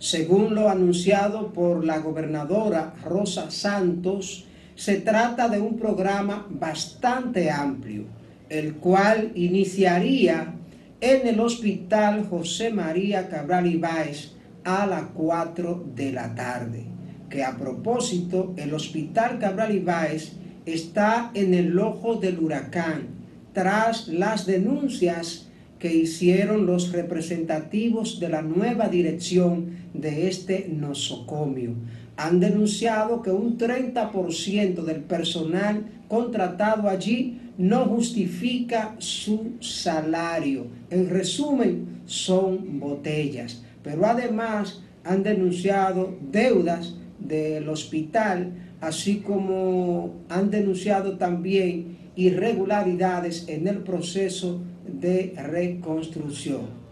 Según 0.00 0.56
lo 0.56 0.68
anunciado 0.68 1.52
por 1.52 1.84
la 1.84 2.00
gobernadora 2.00 2.92
Rosa 3.04 3.52
Santos, 3.52 4.48
se 4.74 4.96
trata 4.96 5.48
de 5.48 5.60
un 5.60 5.78
programa 5.78 6.46
bastante 6.50 7.50
amplio, 7.50 8.04
el 8.48 8.74
cual 8.74 9.32
iniciaría 9.34 10.54
en 11.00 11.26
el 11.26 11.40
Hospital 11.40 12.26
José 12.28 12.72
María 12.72 13.28
Cabral 13.28 13.66
Ibáez 13.66 14.32
a 14.64 14.86
las 14.86 15.04
4 15.14 15.84
de 15.94 16.12
la 16.12 16.34
tarde. 16.34 16.86
Que 17.28 17.44
a 17.44 17.56
propósito, 17.56 18.54
el 18.56 18.74
Hospital 18.74 19.38
Cabral 19.38 19.74
Ibáez 19.74 20.32
está 20.66 21.30
en 21.34 21.54
el 21.54 21.78
ojo 21.78 22.16
del 22.16 22.38
huracán 22.38 23.08
tras 23.52 24.08
las 24.08 24.46
denuncias 24.46 25.48
que 25.78 25.94
hicieron 25.94 26.66
los 26.66 26.92
representativos 26.92 28.18
de 28.18 28.30
la 28.30 28.42
nueva 28.42 28.88
dirección 28.88 29.76
de 29.92 30.28
este 30.28 30.68
nosocomio. 30.72 31.74
Han 32.16 32.40
denunciado 32.40 33.22
que 33.22 33.30
un 33.30 33.58
30% 33.58 34.82
del 34.84 35.02
personal 35.02 35.84
contratado 36.08 36.88
allí 36.88 37.40
no 37.58 37.84
justifica 37.86 38.94
su 38.98 39.52
salario. 39.60 40.66
En 40.90 41.10
resumen, 41.10 42.02
son 42.06 42.78
botellas. 42.78 43.62
Pero 43.82 44.06
además 44.06 44.82
han 45.04 45.22
denunciado 45.22 46.16
deudas 46.30 46.94
del 47.18 47.68
hospital, 47.68 48.52
así 48.80 49.18
como 49.18 50.14
han 50.28 50.50
denunciado 50.50 51.16
también 51.16 51.98
irregularidades 52.16 53.48
en 53.48 53.66
el 53.66 53.78
proceso 53.78 54.60
de 54.86 55.34
reconstrucción. 55.36 56.83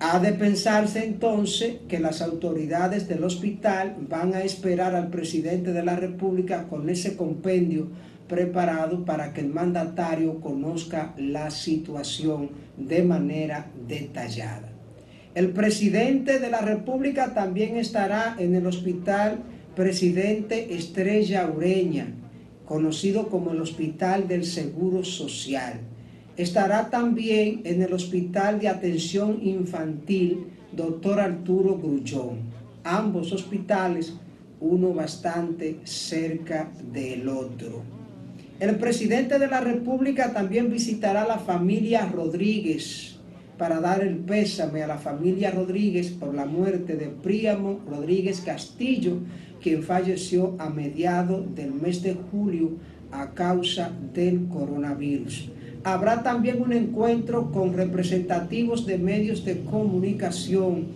Ha 0.00 0.20
de 0.20 0.32
pensarse 0.32 1.04
entonces 1.04 1.78
que 1.88 1.98
las 1.98 2.22
autoridades 2.22 3.08
del 3.08 3.24
hospital 3.24 3.96
van 4.08 4.32
a 4.32 4.42
esperar 4.42 4.94
al 4.94 5.10
presidente 5.10 5.72
de 5.72 5.82
la 5.82 5.96
República 5.96 6.68
con 6.68 6.88
ese 6.88 7.16
compendio 7.16 7.88
preparado 8.28 9.04
para 9.04 9.32
que 9.32 9.40
el 9.40 9.48
mandatario 9.48 10.40
conozca 10.40 11.14
la 11.16 11.50
situación 11.50 12.50
de 12.76 13.02
manera 13.02 13.72
detallada. 13.88 14.68
El 15.34 15.50
presidente 15.50 16.38
de 16.38 16.50
la 16.50 16.60
República 16.60 17.34
también 17.34 17.76
estará 17.76 18.36
en 18.38 18.54
el 18.54 18.66
Hospital 18.66 19.40
Presidente 19.74 20.74
Estrella 20.76 21.50
Ureña, 21.50 22.06
conocido 22.64 23.28
como 23.28 23.50
el 23.50 23.60
Hospital 23.60 24.28
del 24.28 24.44
Seguro 24.44 25.04
Social. 25.04 25.80
Estará 26.38 26.88
también 26.88 27.62
en 27.64 27.82
el 27.82 27.92
Hospital 27.92 28.60
de 28.60 28.68
Atención 28.68 29.40
Infantil 29.42 30.46
Dr. 30.70 31.18
Arturo 31.18 31.76
Grullón. 31.76 32.38
Ambos 32.84 33.32
hospitales, 33.32 34.14
uno 34.60 34.94
bastante 34.94 35.80
cerca 35.82 36.70
del 36.92 37.28
otro. 37.28 37.82
El 38.60 38.76
presidente 38.76 39.40
de 39.40 39.48
la 39.48 39.58
República 39.58 40.32
también 40.32 40.70
visitará 40.70 41.22
a 41.22 41.26
la 41.28 41.38
familia 41.38 42.06
Rodríguez 42.06 43.16
para 43.58 43.80
dar 43.80 44.00
el 44.00 44.18
pésame 44.18 44.84
a 44.84 44.86
la 44.86 44.98
familia 44.98 45.50
Rodríguez 45.50 46.12
por 46.12 46.32
la 46.36 46.46
muerte 46.46 46.94
de 46.94 47.08
Príamo 47.08 47.80
Rodríguez 47.84 48.42
Castillo, 48.42 49.18
quien 49.60 49.82
falleció 49.82 50.54
a 50.60 50.70
mediados 50.70 51.52
del 51.56 51.72
mes 51.72 52.00
de 52.00 52.14
julio 52.14 52.76
a 53.10 53.34
causa 53.34 53.90
del 54.14 54.46
coronavirus. 54.46 55.50
Habrá 55.84 56.22
también 56.22 56.60
un 56.60 56.72
encuentro 56.72 57.50
con 57.52 57.72
representativos 57.72 58.86
de 58.86 58.98
medios 58.98 59.44
de 59.44 59.60
comunicación 59.62 60.86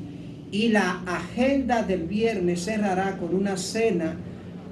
y 0.50 0.68
la 0.68 1.02
agenda 1.06 1.82
del 1.82 2.02
viernes 2.04 2.64
cerrará 2.64 3.16
con 3.16 3.34
una 3.34 3.56
cena 3.56 4.16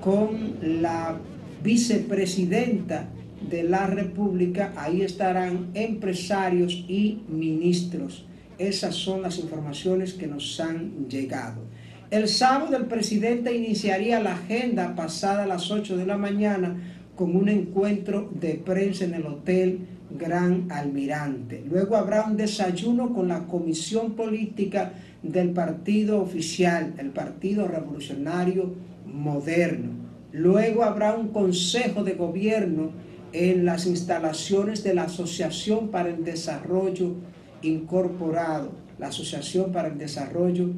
con 0.01 0.57
la 0.63 1.19
vicepresidenta 1.63 3.09
de 3.49 3.63
la 3.63 3.87
República, 3.87 4.73
ahí 4.77 5.03
estarán 5.03 5.69
empresarios 5.75 6.85
y 6.89 7.23
ministros. 7.29 8.27
Esas 8.59 8.95
son 8.95 9.23
las 9.23 9.39
informaciones 9.39 10.13
que 10.13 10.27
nos 10.27 10.61
han 10.61 11.09
llegado. 11.09 11.63
El 12.11 12.29
sábado 12.29 12.77
el 12.77 12.87
presidente 12.87 13.57
iniciaría 13.57 14.21
la 14.21 14.35
agenda 14.35 14.95
pasada 14.95 15.45
a 15.45 15.47
las 15.47 15.71
8 15.71 15.97
de 15.97 16.07
la 16.07 16.19
mañana 16.19 16.77
con 17.17 17.37
un 17.37 17.49
encuentro 17.49 18.31
de 18.39 18.55
prensa 18.55 19.05
en 19.05 19.15
el 19.15 19.27
Hotel 19.27 19.87
Gran 20.19 20.71
Almirante. 20.71 21.65
Luego 21.69 21.97
habrá 21.97 22.25
un 22.25 22.37
desayuno 22.37 23.13
con 23.13 23.29
la 23.29 23.47
comisión 23.47 24.13
política 24.13 24.93
del 25.23 25.51
partido 25.51 26.21
oficial, 26.21 26.95
el 26.99 27.11
Partido 27.11 27.69
Revolucionario 27.69 28.75
Moderno. 29.07 29.91
Luego 30.33 30.85
habrá 30.85 31.15
un 31.15 31.29
consejo 31.29 32.05
de 32.05 32.15
gobierno 32.15 32.91
en 33.33 33.65
las 33.65 33.87
instalaciones 33.87 34.83
de 34.83 34.95
la 34.95 35.05
Asociación 35.05 35.89
para 35.89 36.09
el 36.09 36.25
Desarrollo 36.25 37.15
Incorporado, 37.63 38.73
la 38.99 39.09
Asociación 39.09 39.73
para 39.73 39.89
el 39.89 39.99
Desarrollo 39.99 40.71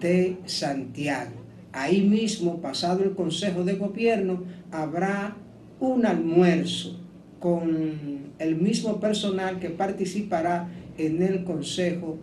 de 0.00 0.38
Santiago. 0.46 1.32
Ahí 1.72 2.02
mismo, 2.02 2.60
pasado 2.60 3.02
el 3.02 3.14
Consejo 3.14 3.64
de 3.64 3.74
Gobierno, 3.74 4.42
habrá 4.70 5.36
un 5.80 6.06
almuerzo 6.06 7.01
con 7.42 8.32
el 8.38 8.54
mismo 8.54 9.00
personal 9.00 9.58
que 9.58 9.68
participará 9.68 10.68
en 10.96 11.20
el 11.22 11.42
Consejo 11.42 12.18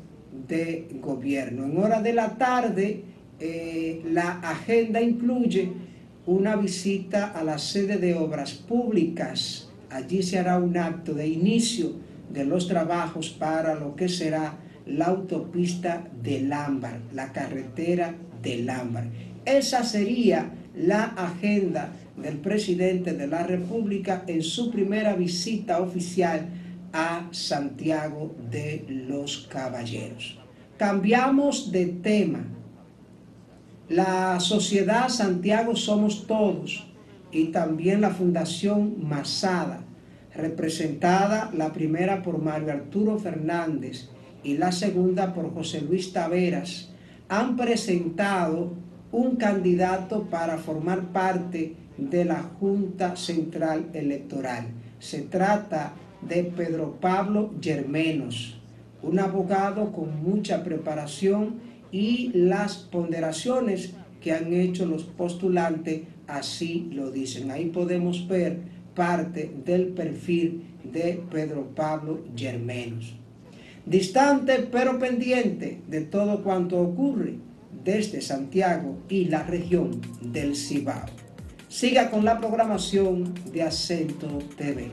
de 0.47 0.87
Gobierno. 1.01 1.65
En 1.65 1.77
hora 1.77 2.01
de 2.01 2.13
la 2.13 2.37
tarde, 2.37 3.03
eh, 3.37 4.01
la 4.09 4.39
agenda 4.39 5.01
incluye 5.01 5.73
una 6.25 6.55
visita 6.55 7.31
a 7.31 7.43
la 7.43 7.57
sede 7.57 7.97
de 7.97 8.13
obras 8.13 8.53
públicas. 8.53 9.69
Allí 9.89 10.23
se 10.23 10.39
hará 10.39 10.57
un 10.57 10.77
acto 10.77 11.13
de 11.13 11.27
inicio 11.27 11.95
de 12.31 12.45
los 12.45 12.69
trabajos 12.69 13.29
para 13.29 13.75
lo 13.75 13.97
que 13.97 14.07
será 14.07 14.57
la 14.85 15.07
autopista 15.07 16.07
del 16.23 16.53
Ámbar, 16.53 17.01
la 17.13 17.33
carretera 17.33 18.15
del 18.41 18.69
Ámbar. 18.69 19.09
Esa 19.43 19.83
sería 19.83 20.49
la 20.77 21.03
agenda 21.03 21.91
del 22.21 22.37
presidente 22.37 23.13
de 23.13 23.27
la 23.27 23.43
República 23.43 24.23
en 24.27 24.41
su 24.43 24.71
primera 24.71 25.15
visita 25.15 25.79
oficial 25.79 26.47
a 26.93 27.27
Santiago 27.31 28.35
de 28.49 28.85
los 29.07 29.47
Caballeros. 29.49 30.37
Cambiamos 30.77 31.71
de 31.71 31.87
tema 31.87 32.45
la 33.89 34.39
Sociedad 34.39 35.09
Santiago 35.09 35.75
Somos 35.75 36.27
Todos 36.27 36.85
y 37.31 37.45
también 37.45 38.01
la 38.01 38.11
Fundación 38.11 39.07
Masada, 39.07 39.81
representada 40.35 41.49
la 41.55 41.73
primera 41.73 42.21
por 42.21 42.39
Mario 42.39 42.71
Arturo 42.71 43.17
Fernández 43.17 44.09
y 44.43 44.57
la 44.57 44.71
segunda 44.71 45.33
por 45.33 45.53
José 45.53 45.81
Luis 45.81 46.13
Taveras, 46.13 46.91
han 47.27 47.55
presentado 47.55 48.73
un 49.11 49.37
candidato 49.37 50.25
para 50.29 50.57
formar 50.57 51.11
parte 51.11 51.75
de 51.99 52.25
la 52.25 52.43
Junta 52.59 53.15
Central 53.15 53.89
Electoral. 53.93 54.67
Se 54.99 55.21
trata 55.21 55.93
de 56.21 56.43
Pedro 56.43 56.97
Pablo 56.99 57.51
Germenos, 57.61 58.59
un 59.01 59.19
abogado 59.19 59.91
con 59.91 60.21
mucha 60.23 60.63
preparación 60.63 61.55
y 61.91 62.31
las 62.33 62.77
ponderaciones 62.77 63.93
que 64.21 64.33
han 64.33 64.53
hecho 64.53 64.85
los 64.85 65.03
postulantes 65.03 66.01
así 66.27 66.89
lo 66.91 67.11
dicen. 67.11 67.51
Ahí 67.51 67.65
podemos 67.65 68.27
ver 68.27 68.59
parte 68.95 69.51
del 69.65 69.87
perfil 69.87 70.63
de 70.83 71.21
Pedro 71.31 71.69
Pablo 71.75 72.21
Germenos. 72.35 73.15
Distante 73.85 74.67
pero 74.71 74.99
pendiente 74.99 75.81
de 75.87 76.01
todo 76.01 76.43
cuanto 76.43 76.79
ocurre 76.79 77.35
desde 77.83 78.21
Santiago 78.21 78.97
y 79.07 79.25
la 79.25 79.43
región 79.43 80.01
del 80.21 80.55
Cibao. 80.55 81.18
Siga 81.69 82.09
con 82.09 82.25
la 82.25 82.39
programación 82.39 83.35
de 83.53 83.61
Acento 83.61 84.39
TV. 84.57 84.89